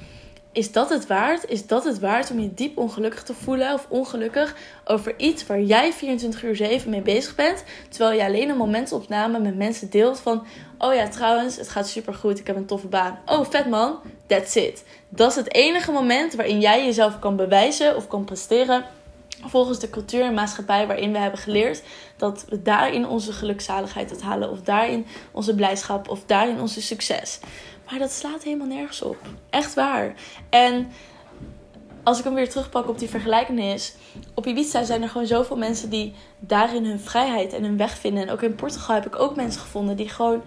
is 0.53 0.72
dat 0.72 0.89
het 0.89 1.07
waard? 1.07 1.50
Is 1.50 1.67
dat 1.67 1.83
het 1.83 2.00
waard 2.00 2.31
om 2.31 2.39
je 2.39 2.53
diep 2.53 2.77
ongelukkig 2.77 3.24
te 3.24 3.33
voelen 3.33 3.74
of 3.74 3.86
ongelukkig 3.89 4.55
over 4.86 5.13
iets 5.17 5.45
waar 5.45 5.62
jij 5.62 5.93
24 5.93 6.43
uur 6.43 6.55
7 6.55 6.89
mee 6.89 7.01
bezig 7.01 7.36
bent, 7.36 7.63
terwijl 7.89 8.19
je 8.19 8.25
alleen 8.25 8.50
een 8.50 8.57
momentopname 8.57 9.39
met 9.39 9.55
mensen 9.55 9.89
deelt 9.89 10.19
van, 10.19 10.45
oh 10.77 10.93
ja, 10.93 11.07
trouwens, 11.07 11.55
het 11.55 11.69
gaat 11.69 11.88
super 11.88 12.13
goed, 12.13 12.39
ik 12.39 12.48
heb 12.48 12.55
een 12.55 12.65
toffe 12.65 12.88
baan. 12.88 13.19
Oh, 13.25 13.45
vet 13.50 13.69
man, 13.69 14.00
that's 14.25 14.55
it. 14.55 14.83
Dat 15.10 15.29
is 15.29 15.36
het 15.36 15.53
enige 15.53 15.91
moment 15.91 16.33
waarin 16.33 16.60
jij 16.60 16.86
jezelf 16.86 17.19
kan 17.19 17.36
bewijzen 17.36 17.95
of 17.95 18.07
kan 18.07 18.24
presteren 18.24 18.86
volgens 19.50 19.79
de 19.79 19.89
cultuur 19.89 20.23
en 20.23 20.33
maatschappij 20.33 20.88
waarin 20.88 21.12
we 21.12 21.17
hebben 21.17 21.39
geleerd 21.39 21.83
dat 22.17 22.45
we 22.50 22.62
daarin 22.62 23.07
onze 23.07 23.33
gelukzaligheid 23.33 24.09
het 24.09 24.21
halen 24.21 24.50
of 24.50 24.62
daarin 24.62 25.05
onze 25.31 25.55
blijdschap 25.55 26.09
of 26.09 26.25
daarin 26.25 26.59
onze 26.59 26.81
succes. 26.81 27.39
Maar 27.89 28.00
dat 28.00 28.12
slaat 28.12 28.43
helemaal 28.43 28.67
nergens 28.67 29.01
op. 29.01 29.17
Echt 29.50 29.73
waar. 29.73 30.13
En 30.50 30.91
als 32.03 32.17
ik 32.17 32.23
hem 32.23 32.33
weer 32.33 32.50
terugpak 32.50 32.89
op 32.89 33.00
die 33.00 33.09
vergelijkenis. 33.09 33.95
Op 34.33 34.47
Ibiza 34.47 34.83
zijn 34.83 35.01
er 35.01 35.09
gewoon 35.09 35.27
zoveel 35.27 35.57
mensen 35.57 35.89
die 35.89 36.13
daarin 36.39 36.85
hun 36.85 37.00
vrijheid 37.00 37.53
en 37.53 37.63
hun 37.63 37.77
weg 37.77 37.97
vinden. 37.97 38.23
En 38.23 38.31
ook 38.31 38.41
in 38.41 38.55
Portugal 38.55 38.95
heb 38.95 39.05
ik 39.05 39.19
ook 39.19 39.35
mensen 39.35 39.62
gevonden 39.62 39.95
die 39.95 40.09
gewoon 40.09 40.41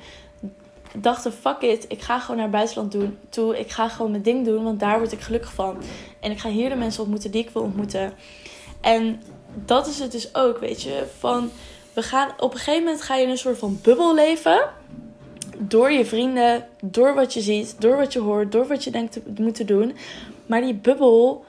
dachten, 0.99 1.33
fuck 1.33 1.61
it, 1.61 1.85
ik 1.89 2.03
ga 2.03 2.19
gewoon 2.19 2.37
naar 2.37 2.47
het 2.47 2.55
buitenland 2.55 2.93
doen, 2.93 3.19
toe. 3.29 3.59
Ik 3.59 3.71
ga 3.71 3.89
gewoon 3.89 4.11
mijn 4.11 4.23
ding 4.23 4.45
doen, 4.45 4.65
want 4.65 4.81
daar 4.81 4.99
word 4.99 5.13
ik 5.13 5.21
gelukkig 5.21 5.53
van. 5.53 5.77
En 6.21 6.31
ik 6.31 6.39
ga 6.39 6.49
hier 6.49 6.69
de 6.69 6.77
mensen 6.77 7.03
ontmoeten 7.03 7.31
die 7.31 7.43
ik 7.43 7.51
wil 7.51 7.63
ontmoeten. 7.63 8.13
En 8.81 9.23
dat 9.65 9.87
is 9.87 9.99
het 9.99 10.13
dus 10.13 10.35
ook, 10.35 10.59
weet 10.59 10.83
je. 10.83 11.05
Van, 11.19 11.51
we 11.93 12.03
gaan, 12.03 12.31
op 12.39 12.53
een 12.53 12.59
gegeven 12.59 12.85
moment 12.85 13.03
ga 13.03 13.17
je 13.17 13.23
in 13.23 13.31
een 13.31 13.39
soort 13.39 13.59
van 13.59 13.79
bubbel 13.83 14.15
leven. 14.15 14.69
Door 15.59 15.91
je 15.91 16.05
vrienden, 16.05 16.69
door 16.83 17.15
wat 17.15 17.35
je 17.35 17.41
ziet, 17.41 17.81
door 17.81 17.97
wat 17.97 18.13
je 18.13 18.21
hoort, 18.21 18.53
door 18.53 18.67
wat 18.67 18.85
je 18.85 18.91
denkt 18.91 19.13
te 19.13 19.23
moeten 19.39 19.67
doen. 19.67 19.97
Maar 20.47 20.61
die 20.61 20.75
bubbel, 20.75 21.45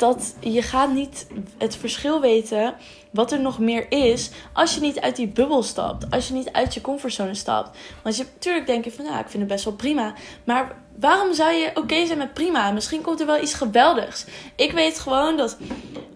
dat 0.00 0.34
je 0.40 0.62
gaat 0.62 0.92
niet 0.92 1.26
het 1.58 1.76
verschil 1.76 2.20
weten 2.20 2.74
wat 3.10 3.32
er 3.32 3.40
nog 3.40 3.58
meer 3.58 3.92
is 3.92 4.30
als 4.52 4.74
je 4.74 4.80
niet 4.80 5.00
uit 5.00 5.16
die 5.16 5.28
bubbel 5.28 5.62
stapt. 5.62 6.10
Als 6.10 6.28
je 6.28 6.34
niet 6.34 6.52
uit 6.52 6.74
je 6.74 6.80
comfortzone 6.80 7.34
stapt. 7.34 7.78
Want 8.02 8.16
je 8.16 8.26
natuurlijk 8.32 8.66
denk 8.66 8.84
je 8.84 8.92
van 8.92 9.04
ja, 9.04 9.18
ik 9.18 9.28
vind 9.28 9.42
het 9.42 9.52
best 9.52 9.64
wel 9.64 9.74
prima. 9.74 10.14
Maar 10.44 10.76
waarom 11.00 11.34
zou 11.34 11.52
je 11.52 11.70
oké 11.74 12.06
zijn 12.06 12.18
met 12.18 12.34
prima? 12.34 12.70
Misschien 12.70 13.00
komt 13.00 13.20
er 13.20 13.26
wel 13.26 13.42
iets 13.42 13.54
geweldigs. 13.54 14.24
Ik 14.56 14.72
weet 14.72 14.98
gewoon 14.98 15.36
dat 15.36 15.56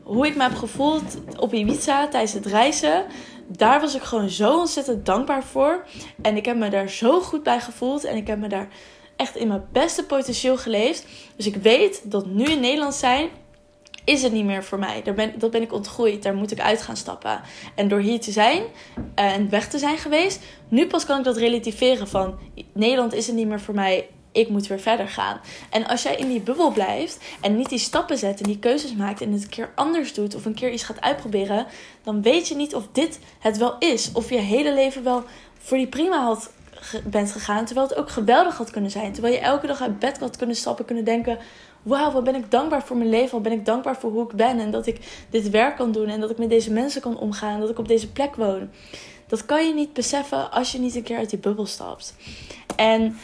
hoe 0.02 0.26
ik 0.26 0.36
me 0.36 0.42
heb 0.42 0.54
gevoeld 0.54 1.02
op 1.36 1.52
Ibiza 1.52 2.08
tijdens 2.08 2.32
het 2.32 2.46
reizen. 2.46 3.04
Daar 3.46 3.80
was 3.80 3.94
ik 3.94 4.02
gewoon 4.02 4.28
zo 4.28 4.58
ontzettend 4.58 5.06
dankbaar 5.06 5.44
voor. 5.44 5.84
En 6.22 6.36
ik 6.36 6.44
heb 6.44 6.56
me 6.56 6.70
daar 6.70 6.88
zo 6.88 7.20
goed 7.20 7.42
bij 7.42 7.60
gevoeld. 7.60 8.04
En 8.04 8.16
ik 8.16 8.26
heb 8.26 8.38
me 8.38 8.48
daar 8.48 8.68
echt 9.16 9.36
in 9.36 9.48
mijn 9.48 9.68
beste 9.72 10.04
potentieel 10.04 10.56
geleefd. 10.56 11.06
Dus 11.36 11.46
ik 11.46 11.56
weet 11.56 12.10
dat 12.10 12.26
nu 12.26 12.44
in 12.44 12.60
Nederland 12.60 12.94
zijn 12.94 13.28
is 14.04 14.22
het 14.22 14.32
niet 14.32 14.44
meer 14.44 14.64
voor 14.64 14.78
mij. 14.78 15.02
Daar 15.02 15.14
ben, 15.14 15.38
dat 15.38 15.50
ben 15.50 15.62
ik 15.62 15.72
ontgroeid. 15.72 16.22
Daar 16.22 16.34
moet 16.34 16.50
ik 16.50 16.60
uit 16.60 16.82
gaan 16.82 16.96
stappen. 16.96 17.40
En 17.74 17.88
door 17.88 18.00
hier 18.00 18.20
te 18.20 18.32
zijn 18.32 18.62
en 19.14 19.50
weg 19.50 19.68
te 19.68 19.78
zijn 19.78 19.98
geweest, 19.98 20.44
nu 20.68 20.86
pas 20.86 21.04
kan 21.04 21.18
ik 21.18 21.24
dat 21.24 21.36
relativeren 21.36 22.08
van 22.08 22.38
Nederland 22.72 23.12
is 23.12 23.26
het 23.26 23.36
niet 23.36 23.48
meer 23.48 23.60
voor 23.60 23.74
mij. 23.74 24.08
Ik 24.32 24.48
moet 24.48 24.66
weer 24.66 24.80
verder 24.80 25.08
gaan. 25.08 25.40
En 25.70 25.86
als 25.86 26.02
jij 26.02 26.16
in 26.16 26.28
die 26.28 26.40
bubbel 26.40 26.70
blijft 26.70 27.18
en 27.40 27.56
niet 27.56 27.68
die 27.68 27.78
stappen 27.78 28.18
zet 28.18 28.40
en 28.40 28.46
die 28.46 28.58
keuzes 28.58 28.94
maakt 28.94 29.20
en 29.20 29.32
het 29.32 29.42
een 29.42 29.48
keer 29.48 29.72
anders 29.74 30.14
doet 30.14 30.34
of 30.34 30.44
een 30.44 30.54
keer 30.54 30.72
iets 30.72 30.82
gaat 30.82 31.00
uitproberen, 31.00 31.66
dan 32.02 32.22
weet 32.22 32.48
je 32.48 32.54
niet 32.54 32.74
of 32.74 32.88
dit 32.92 33.18
het 33.38 33.56
wel 33.58 33.76
is. 33.78 34.12
Of 34.12 34.30
je 34.30 34.38
hele 34.38 34.74
leven 34.74 35.04
wel 35.04 35.22
voor 35.58 35.76
die 35.76 35.86
prima 35.86 36.24
had 36.24 36.50
bent 37.04 37.32
gegaan. 37.32 37.64
Terwijl 37.64 37.88
het 37.88 37.96
ook 37.96 38.10
geweldig 38.10 38.56
had 38.56 38.70
kunnen 38.70 38.90
zijn. 38.90 39.12
Terwijl 39.12 39.34
je 39.34 39.40
elke 39.40 39.66
dag 39.66 39.80
uit 39.80 39.98
bed 39.98 40.18
had 40.18 40.36
kunnen 40.36 40.56
stappen, 40.56 40.84
kunnen 40.84 41.04
denken: 41.04 41.38
wauw, 41.84 42.12
wat 42.12 42.24
ben 42.24 42.34
ik 42.34 42.50
dankbaar 42.50 42.82
voor 42.82 42.96
mijn 42.96 43.10
leven. 43.10 43.30
Wat 43.30 43.42
ben 43.42 43.52
ik 43.52 43.64
dankbaar 43.64 43.96
voor 43.96 44.10
hoe 44.10 44.24
ik 44.24 44.32
ben. 44.32 44.58
En 44.58 44.70
dat 44.70 44.86
ik 44.86 45.26
dit 45.30 45.50
werk 45.50 45.76
kan 45.76 45.92
doen. 45.92 46.08
En 46.08 46.20
dat 46.20 46.30
ik 46.30 46.38
met 46.38 46.48
deze 46.48 46.72
mensen 46.72 47.00
kan 47.00 47.18
omgaan. 47.18 47.60
Dat 47.60 47.70
ik 47.70 47.78
op 47.78 47.88
deze 47.88 48.12
plek 48.12 48.34
woon. 48.34 48.70
Dat 49.26 49.44
kan 49.44 49.66
je 49.66 49.74
niet 49.74 49.92
beseffen 49.92 50.50
als 50.50 50.72
je 50.72 50.78
niet 50.78 50.94
een 50.94 51.02
keer 51.02 51.16
uit 51.16 51.30
die 51.30 51.38
bubbel 51.38 51.66
stapt. 51.66 52.14
En 52.76 53.18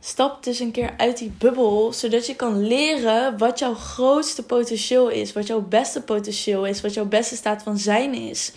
stap 0.00 0.44
dus 0.44 0.58
een 0.58 0.70
keer 0.70 0.94
uit 0.96 1.18
die 1.18 1.32
bubbel. 1.38 1.92
Zodat 1.92 2.26
je 2.26 2.36
kan 2.36 2.66
leren 2.66 3.38
wat 3.38 3.58
jouw 3.58 3.74
grootste 3.74 4.42
potentieel 4.42 5.08
is. 5.08 5.32
Wat 5.32 5.46
jouw 5.46 5.60
beste 5.60 6.02
potentieel 6.02 6.66
is. 6.66 6.80
Wat 6.80 6.94
jouw 6.94 7.06
beste 7.06 7.36
staat 7.36 7.62
van 7.62 7.78
zijn 7.78 8.14
is. 8.14 8.52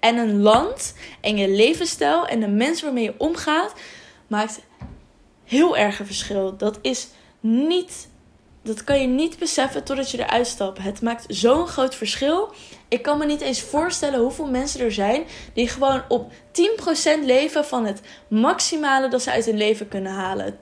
En 0.00 0.16
een 0.16 0.40
land 0.40 0.94
en 1.20 1.36
je 1.36 1.48
levensstijl 1.48 2.26
en 2.26 2.40
de 2.40 2.48
mensen 2.48 2.84
waarmee 2.84 3.04
je 3.04 3.14
omgaat 3.18 3.72
maakt 4.26 4.60
heel 5.44 5.76
erg 5.76 5.98
een 5.98 6.06
verschil. 6.06 6.56
Dat 6.56 6.78
is 6.80 7.08
niet 7.40 8.08
dat 8.62 8.84
kan 8.84 9.00
je 9.00 9.06
niet 9.06 9.38
beseffen 9.38 9.84
totdat 9.84 10.10
je 10.10 10.18
eruit 10.18 10.46
stapt. 10.46 10.82
Het 10.82 11.02
maakt 11.02 11.24
zo'n 11.28 11.66
groot 11.66 11.94
verschil. 11.94 12.52
Ik 12.88 13.02
kan 13.02 13.18
me 13.18 13.26
niet 13.26 13.40
eens 13.40 13.60
voorstellen 13.60 14.20
hoeveel 14.20 14.46
mensen 14.46 14.80
er 14.80 14.92
zijn 14.92 15.24
die 15.52 15.68
gewoon 15.68 16.02
op 16.08 16.32
10% 16.32 17.24
leven 17.24 17.64
van 17.64 17.86
het 17.86 18.00
maximale 18.28 19.08
dat 19.08 19.22
ze 19.22 19.30
uit 19.30 19.44
hun 19.44 19.56
leven 19.56 19.88
kunnen 19.88 20.12
halen. 20.12 20.54
10%, 20.54 20.58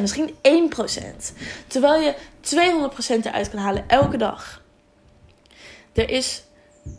misschien 0.00 0.30
1%. 0.30 1.34
Terwijl 1.66 2.00
je 2.02 2.14
200% 2.40 3.26
eruit 3.26 3.50
kan 3.50 3.58
halen 3.58 3.88
elke 3.88 4.16
dag. 4.16 4.62
Er 5.92 6.10
is 6.10 6.42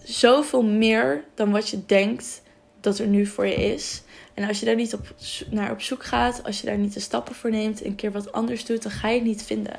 zoveel 0.04 0.64
meer 0.64 1.24
dan 1.36 1.52
wat 1.52 1.70
je 1.70 1.86
denkt 1.86 2.42
dat 2.82 3.00
er 3.00 3.08
nu 3.08 3.26
voor 3.26 3.48
je 3.48 3.56
is. 3.56 4.02
En 4.34 4.48
als 4.48 4.60
je 4.60 4.66
daar 4.66 4.76
niet 4.76 4.94
op, 4.94 5.14
naar 5.50 5.72
op 5.72 5.82
zoek 5.82 6.06
gaat, 6.06 6.44
als 6.44 6.62
je 6.62 6.66
daar 6.68 6.78
niet 6.78 6.94
de 6.94 7.00
stappen 7.00 7.36
voor 7.36 7.50
neemt, 7.50 7.86
een 7.86 7.96
keer 7.96 8.12
wat 8.12 8.32
anders 8.32 8.66
doet, 8.66 8.84
dan 8.84 8.92
ga 8.92 9.08
je 9.08 9.16
het 9.16 9.24
niet 9.24 9.44
vinden. 9.44 9.76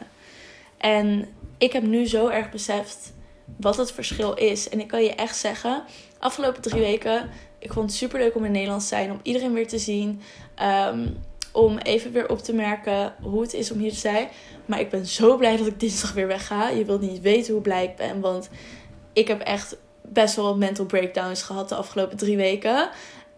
En 0.82 1.28
ik 1.58 1.72
heb 1.72 1.82
nu 1.82 2.06
zo 2.06 2.28
erg 2.28 2.50
beseft 2.50 3.12
wat 3.56 3.76
het 3.76 3.92
verschil 3.92 4.34
is. 4.34 4.68
En 4.68 4.80
ik 4.80 4.88
kan 4.88 5.02
je 5.02 5.14
echt 5.14 5.36
zeggen, 5.36 5.82
afgelopen 6.18 6.62
drie 6.62 6.80
weken, 6.80 7.30
ik 7.58 7.72
vond 7.72 7.90
het 7.90 7.98
super 7.98 8.18
leuk 8.18 8.34
om 8.34 8.44
in 8.44 8.52
Nederland 8.52 8.80
te 8.80 8.86
zijn, 8.86 9.10
om 9.10 9.20
iedereen 9.22 9.52
weer 9.52 9.68
te 9.68 9.78
zien. 9.78 10.20
Ehm, 10.54 11.08
om 11.52 11.78
even 11.78 12.12
weer 12.12 12.28
op 12.28 12.38
te 12.38 12.54
merken 12.54 13.14
hoe 13.22 13.42
het 13.42 13.54
is 13.54 13.70
om 13.70 13.78
hier 13.78 13.90
te 13.90 13.96
zijn. 13.96 14.28
Maar 14.66 14.80
ik 14.80 14.90
ben 14.90 15.06
zo 15.06 15.36
blij 15.36 15.56
dat 15.56 15.66
ik 15.66 15.80
dinsdag 15.80 16.12
weer 16.12 16.26
wegga. 16.26 16.68
Je 16.68 16.84
wilt 16.84 17.00
niet 17.00 17.20
weten 17.20 17.52
hoe 17.52 17.62
blij 17.62 17.84
ik 17.84 17.96
ben. 17.96 18.20
Want 18.20 18.48
ik 19.12 19.28
heb 19.28 19.40
echt 19.40 19.76
best 20.02 20.36
wel 20.36 20.56
mental 20.56 20.84
breakdowns 20.84 21.42
gehad 21.42 21.68
de 21.68 21.74
afgelopen 21.74 22.16
drie 22.16 22.36
weken. 22.36 22.88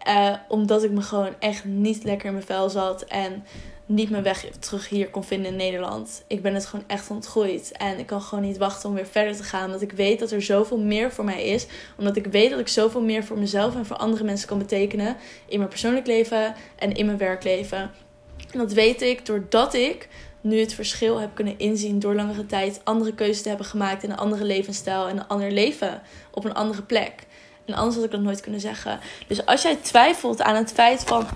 Uh, 0.07 0.35
omdat 0.47 0.83
ik 0.83 0.91
me 0.91 1.01
gewoon 1.01 1.33
echt 1.39 1.65
niet 1.65 2.03
lekker 2.03 2.27
in 2.27 2.33
mijn 2.33 2.45
vel 2.45 2.69
zat. 2.69 3.01
En 3.01 3.43
niet 3.85 4.09
mijn 4.09 4.23
weg 4.23 4.45
terug 4.59 4.89
hier 4.89 5.09
kon 5.09 5.23
vinden 5.23 5.51
in 5.51 5.57
Nederland. 5.57 6.23
Ik 6.27 6.41
ben 6.41 6.53
het 6.53 6.65
gewoon 6.65 6.85
echt 6.87 7.09
ontgroeid. 7.09 7.71
En 7.71 7.99
ik 7.99 8.05
kan 8.05 8.21
gewoon 8.21 8.43
niet 8.43 8.57
wachten 8.57 8.89
om 8.89 8.95
weer 8.95 9.05
verder 9.05 9.35
te 9.35 9.43
gaan. 9.43 9.65
Omdat 9.65 9.81
ik 9.81 9.91
weet 9.91 10.19
dat 10.19 10.31
er 10.31 10.41
zoveel 10.41 10.79
meer 10.79 11.11
voor 11.11 11.25
mij 11.25 11.45
is. 11.45 11.65
Omdat 11.97 12.15
ik 12.15 12.25
weet 12.25 12.49
dat 12.49 12.59
ik 12.59 12.67
zoveel 12.67 13.01
meer 13.01 13.23
voor 13.23 13.37
mezelf 13.37 13.75
en 13.75 13.85
voor 13.85 13.95
andere 13.95 14.23
mensen 14.23 14.47
kan 14.47 14.57
betekenen. 14.57 15.17
In 15.45 15.57
mijn 15.57 15.69
persoonlijk 15.69 16.07
leven 16.07 16.55
en 16.75 16.93
in 16.93 17.05
mijn 17.05 17.17
werkleven. 17.17 17.91
En 18.51 18.59
dat 18.59 18.73
weet 18.73 19.01
ik 19.01 19.25
doordat 19.25 19.73
ik 19.73 20.07
nu 20.41 20.59
het 20.59 20.73
verschil 20.73 21.19
heb 21.19 21.29
kunnen 21.33 21.59
inzien 21.59 21.99
door 21.99 22.15
langere 22.15 22.45
tijd 22.45 22.81
andere 22.83 23.13
keuzes 23.13 23.41
te 23.41 23.47
hebben 23.47 23.65
gemaakt 23.65 24.03
in 24.03 24.11
een 24.11 24.17
andere 24.17 24.43
levensstijl 24.43 25.07
en 25.07 25.17
een 25.17 25.27
ander 25.27 25.51
leven 25.51 26.01
op 26.31 26.45
een 26.45 26.53
andere 26.53 26.81
plek. 26.81 27.13
En 27.65 27.73
anders 27.73 27.95
had 27.95 28.03
ik 28.03 28.11
dat 28.11 28.21
nooit 28.21 28.41
kunnen 28.41 28.61
zeggen. 28.61 28.99
Dus 29.27 29.45
als 29.45 29.61
jij 29.61 29.75
twijfelt 29.75 30.41
aan 30.41 30.55
het 30.55 30.71
feit 30.71 31.03
van 31.03 31.27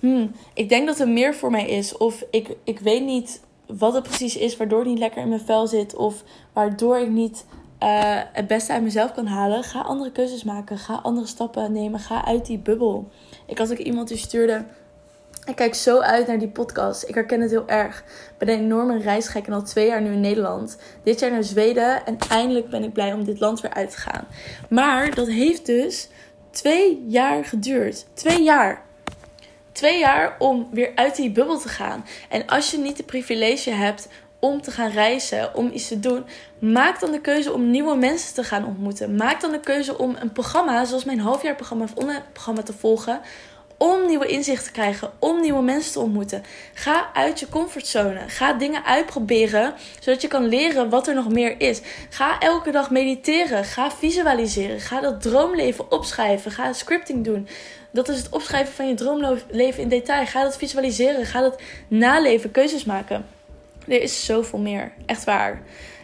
hmm, 0.00 0.32
ik 0.54 0.68
denk 0.68 0.86
dat 0.86 0.98
er 0.98 1.08
meer 1.08 1.34
voor 1.34 1.50
mij 1.50 1.68
is. 1.68 1.96
Of 1.96 2.24
ik, 2.30 2.56
ik 2.64 2.78
weet 2.78 3.04
niet 3.04 3.40
wat 3.66 3.94
het 3.94 4.02
precies 4.02 4.36
is 4.36 4.56
waardoor 4.56 4.78
het 4.78 4.88
niet 4.88 4.98
lekker 4.98 5.22
in 5.22 5.28
mijn 5.28 5.40
vel 5.40 5.66
zit. 5.66 5.94
Of 5.94 6.22
waardoor 6.52 6.98
ik 6.98 7.08
niet 7.08 7.44
uh, 7.82 8.20
het 8.32 8.46
beste 8.46 8.72
uit 8.72 8.82
mezelf 8.82 9.12
kan 9.12 9.26
halen. 9.26 9.62
Ga 9.62 9.80
andere 9.80 10.12
keuzes 10.12 10.44
maken. 10.44 10.78
Ga 10.78 10.94
andere 10.94 11.26
stappen 11.26 11.72
nemen. 11.72 12.00
Ga 12.00 12.24
uit 12.24 12.46
die 12.46 12.58
bubbel. 12.58 13.08
Ik 13.46 13.58
had 13.58 13.70
ook 13.70 13.78
iemand 13.78 14.08
die 14.08 14.16
stuurde. 14.16 14.64
Ik 15.46 15.56
kijk 15.56 15.74
zo 15.74 15.98
uit 15.98 16.26
naar 16.26 16.38
die 16.38 16.48
podcast. 16.48 17.08
Ik 17.08 17.14
herken 17.14 17.40
het 17.40 17.50
heel 17.50 17.68
erg. 17.68 17.98
Ik 17.98 18.34
ben 18.38 18.48
een 18.48 18.58
enorme 18.58 18.98
reisgek 18.98 19.46
en 19.46 19.52
al 19.52 19.62
twee 19.62 19.86
jaar 19.86 20.02
nu 20.02 20.12
in 20.12 20.20
Nederland. 20.20 20.78
Dit 21.02 21.20
jaar 21.20 21.30
naar 21.30 21.44
Zweden. 21.44 22.06
En 22.06 22.18
eindelijk 22.28 22.68
ben 22.70 22.84
ik 22.84 22.92
blij 22.92 23.12
om 23.12 23.24
dit 23.24 23.40
land 23.40 23.60
weer 23.60 23.74
uit 23.74 23.90
te 23.90 23.96
gaan. 23.96 24.26
Maar 24.68 25.14
dat 25.14 25.26
heeft 25.26 25.66
dus 25.66 26.08
twee 26.50 27.04
jaar 27.06 27.44
geduurd. 27.44 28.06
Twee 28.14 28.42
jaar 28.42 28.84
twee 29.80 29.98
jaar 29.98 30.36
om 30.38 30.68
weer 30.70 30.92
uit 30.94 31.16
die 31.16 31.30
bubbel 31.30 31.58
te 31.58 31.68
gaan. 31.68 32.04
En 32.28 32.46
als 32.46 32.70
je 32.70 32.78
niet 32.78 32.96
de 32.96 33.02
privilege 33.02 33.70
hebt 33.70 34.08
om 34.38 34.62
te 34.62 34.70
gaan 34.70 34.90
reizen, 34.90 35.54
om 35.54 35.70
iets 35.72 35.88
te 35.88 36.00
doen, 36.00 36.24
maak 36.58 37.00
dan 37.00 37.12
de 37.12 37.20
keuze 37.20 37.52
om 37.52 37.70
nieuwe 37.70 37.96
mensen 37.96 38.34
te 38.34 38.44
gaan 38.44 38.66
ontmoeten. 38.66 39.16
Maak 39.16 39.40
dan 39.40 39.50
de 39.50 39.60
keuze 39.60 39.98
om 39.98 40.16
een 40.18 40.32
programma, 40.32 40.84
zoals 40.84 41.04
mijn 41.04 41.20
halfjaarprogramma 41.20 41.84
of 41.84 41.94
online 41.94 42.22
programma 42.32 42.62
te 42.62 42.72
volgen. 42.72 43.20
Om 43.78 44.06
nieuwe 44.06 44.26
inzichten 44.26 44.66
te 44.66 44.72
krijgen, 44.72 45.10
om 45.18 45.40
nieuwe 45.40 45.62
mensen 45.62 45.92
te 45.92 46.00
ontmoeten. 46.00 46.42
Ga 46.74 47.10
uit 47.14 47.40
je 47.40 47.48
comfortzone. 47.48 48.20
Ga 48.26 48.52
dingen 48.52 48.84
uitproberen, 48.84 49.74
zodat 50.00 50.22
je 50.22 50.28
kan 50.28 50.48
leren 50.48 50.88
wat 50.88 51.08
er 51.08 51.14
nog 51.14 51.28
meer 51.28 51.60
is. 51.60 51.80
Ga 52.10 52.38
elke 52.38 52.70
dag 52.70 52.90
mediteren. 52.90 53.64
Ga 53.64 53.90
visualiseren. 53.90 54.80
Ga 54.80 55.00
dat 55.00 55.22
droomleven 55.22 55.90
opschrijven. 55.92 56.50
Ga 56.50 56.72
scripting 56.72 57.24
doen 57.24 57.48
dat 57.92 58.08
is 58.08 58.16
het 58.16 58.28
opschrijven 58.28 58.74
van 58.74 58.88
je 58.88 58.94
droomleven 58.94 59.82
in 59.82 59.88
detail. 59.88 60.26
Ga 60.26 60.42
dat 60.42 60.56
visualiseren. 60.56 61.26
Ga 61.26 61.40
dat 61.40 61.60
naleven. 61.88 62.50
Keuzes 62.50 62.84
maken. 62.84 63.26
Er 63.88 64.02
is 64.02 64.24
zoveel 64.24 64.58
meer. 64.58 64.92
Echt 65.06 65.24
waar. 65.24 65.62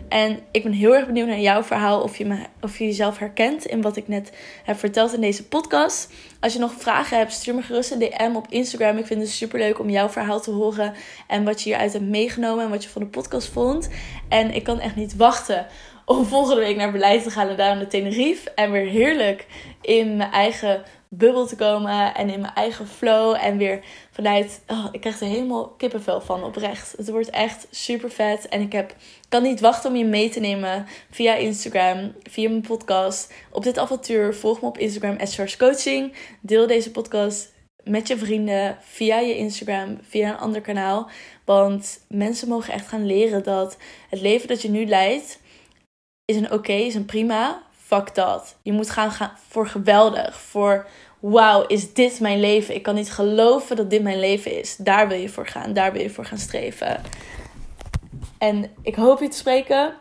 En 0.08 0.38
ik 0.50 0.62
ben 0.62 0.72
heel 0.72 0.94
erg 0.94 1.06
benieuwd 1.06 1.26
naar 1.26 1.40
jouw 1.40 1.62
verhaal. 1.62 2.02
Of 2.02 2.16
je, 2.16 2.26
me, 2.26 2.38
of 2.60 2.78
je 2.78 2.84
jezelf 2.84 3.18
herkent 3.18 3.66
in 3.66 3.82
wat 3.82 3.96
ik 3.96 4.08
net 4.08 4.32
heb 4.64 4.78
verteld 4.78 5.14
in 5.14 5.20
deze 5.20 5.44
podcast. 5.44 6.12
Als 6.40 6.52
je 6.52 6.58
nog 6.58 6.72
vragen 6.78 7.18
hebt, 7.18 7.32
stuur 7.32 7.54
me 7.54 7.62
gerust 7.62 7.90
een 7.90 7.98
DM 7.98 8.32
op 8.34 8.46
Instagram. 8.48 8.96
Ik 8.96 9.06
vind 9.06 9.20
het 9.20 9.30
super 9.30 9.58
leuk 9.58 9.78
om 9.78 9.90
jouw 9.90 10.08
verhaal 10.08 10.40
te 10.40 10.50
horen. 10.50 10.94
En 11.26 11.44
wat 11.44 11.62
je 11.62 11.68
hieruit 11.68 11.92
hebt 11.92 12.04
meegenomen. 12.04 12.64
En 12.64 12.70
wat 12.70 12.82
je 12.82 12.88
van 12.88 13.02
de 13.02 13.08
podcast 13.08 13.48
vond. 13.48 13.88
En 14.28 14.54
ik 14.54 14.64
kan 14.64 14.80
echt 14.80 14.96
niet 14.96 15.16
wachten 15.16 15.66
om 16.04 16.24
volgende 16.34 16.60
week 16.60 16.76
naar 16.76 16.92
Beleid 16.92 17.22
te 17.22 17.30
gaan. 17.30 17.48
En 17.48 17.56
daar 17.56 17.76
naar 17.76 17.88
Tenerife. 17.88 18.50
En 18.50 18.70
weer 18.70 18.86
heerlijk 18.86 19.46
in 19.80 20.16
mijn 20.16 20.32
eigen 20.32 20.82
bubbel 21.08 21.46
te 21.46 21.56
komen 21.56 22.14
en 22.14 22.30
in 22.30 22.40
mijn 22.40 22.54
eigen 22.54 22.86
flow. 22.86 23.36
En 23.40 23.56
weer 23.56 23.84
vanuit, 24.10 24.62
oh, 24.66 24.88
ik 24.92 25.00
krijg 25.00 25.20
er 25.20 25.26
helemaal 25.26 25.68
kippenvel 25.68 26.20
van 26.20 26.44
oprecht. 26.44 26.94
Het 26.96 27.10
wordt 27.10 27.30
echt 27.30 27.66
super 27.70 28.10
vet. 28.10 28.48
En 28.48 28.60
ik 28.60 28.72
heb, 28.72 28.94
kan 29.28 29.42
niet 29.42 29.60
wachten 29.60 29.90
om 29.90 29.96
je 29.96 30.04
mee 30.04 30.28
te 30.28 30.40
nemen 30.40 30.86
via 31.10 31.34
Instagram, 31.34 32.14
via 32.22 32.48
mijn 32.48 32.60
podcast. 32.60 33.32
Op 33.50 33.62
dit 33.62 33.78
avontuur 33.78 34.34
volg 34.34 34.60
me 34.60 34.66
op 34.66 34.78
Instagram, 34.78 35.16
Coaching. 35.58 36.14
Deel 36.40 36.66
deze 36.66 36.90
podcast 36.90 37.54
met 37.84 38.08
je 38.08 38.16
vrienden, 38.16 38.78
via 38.80 39.18
je 39.18 39.36
Instagram, 39.36 39.98
via 40.02 40.28
een 40.28 40.38
ander 40.38 40.60
kanaal. 40.60 41.10
Want 41.44 42.00
mensen 42.08 42.48
mogen 42.48 42.72
echt 42.72 42.88
gaan 42.88 43.06
leren 43.06 43.42
dat 43.42 43.76
het 44.10 44.20
leven 44.20 44.48
dat 44.48 44.62
je 44.62 44.70
nu 44.70 44.86
leidt, 44.86 45.38
is 46.24 46.36
een 46.36 46.52
oké, 46.52 46.72
is 46.72 46.94
een 46.94 47.04
prima. 47.04 47.62
Fuck 47.86 48.14
dat. 48.14 48.56
Je 48.62 48.72
moet 48.72 48.90
gaan, 48.90 49.10
gaan 49.10 49.32
voor 49.48 49.68
geweldig, 49.68 50.40
voor 50.40 50.86
wauw, 51.20 51.66
is 51.66 51.92
dit 51.94 52.20
mijn 52.20 52.40
leven? 52.40 52.74
Ik 52.74 52.82
kan 52.82 52.94
niet 52.94 53.12
geloven 53.12 53.76
dat 53.76 53.90
dit 53.90 54.02
mijn 54.02 54.20
leven 54.20 54.58
is. 54.58 54.76
Daar 54.76 55.08
wil 55.08 55.18
je 55.18 55.28
voor 55.28 55.46
gaan, 55.46 55.72
daar 55.72 55.92
wil 55.92 56.02
je 56.02 56.10
voor 56.10 56.24
gaan 56.24 56.38
streven. 56.38 57.02
En 58.38 58.70
ik 58.82 58.94
hoop 58.94 59.20
je 59.20 59.28
te 59.28 59.36
spreken 59.36 59.94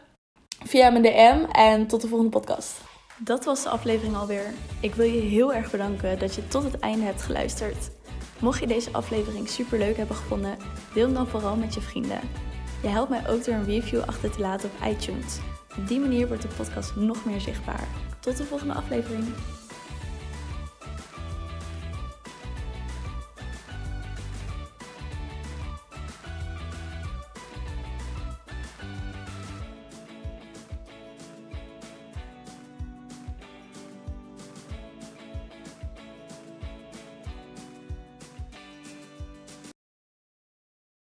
via 0.65 0.89
mijn 0.89 1.03
DM 1.03 1.51
en 1.51 1.87
tot 1.87 2.01
de 2.01 2.07
volgende 2.07 2.31
podcast. 2.31 2.73
Dat 3.17 3.45
was 3.45 3.63
de 3.63 3.69
aflevering 3.69 4.15
alweer. 4.15 4.53
Ik 4.79 4.95
wil 4.95 5.05
je 5.05 5.21
heel 5.21 5.53
erg 5.53 5.71
bedanken 5.71 6.19
dat 6.19 6.35
je 6.35 6.47
tot 6.47 6.63
het 6.63 6.79
einde 6.79 7.05
hebt 7.05 7.21
geluisterd. 7.21 7.89
Mocht 8.39 8.59
je 8.59 8.67
deze 8.67 8.89
aflevering 8.91 9.49
super 9.49 9.77
leuk 9.77 9.97
hebben 9.97 10.15
gevonden, 10.15 10.57
deel 10.93 11.05
hem 11.05 11.13
dan 11.13 11.27
vooral 11.27 11.55
met 11.55 11.73
je 11.73 11.81
vrienden. 11.81 12.19
Je 12.81 12.87
helpt 12.87 13.09
mij 13.09 13.29
ook 13.29 13.45
door 13.45 13.53
een 13.53 13.65
review 13.65 14.01
achter 14.05 14.31
te 14.31 14.39
laten 14.39 14.69
op 14.69 14.87
iTunes. 14.87 15.39
Op 15.77 15.87
die 15.87 15.99
manier 15.99 16.27
wordt 16.27 16.41
de 16.41 16.47
podcast 16.57 16.95
nog 16.95 17.25
meer 17.25 17.41
zichtbaar. 17.41 17.87
Tot 18.19 18.37
de 18.37 18.43
volgende 18.43 18.73
aflevering. 18.73 19.23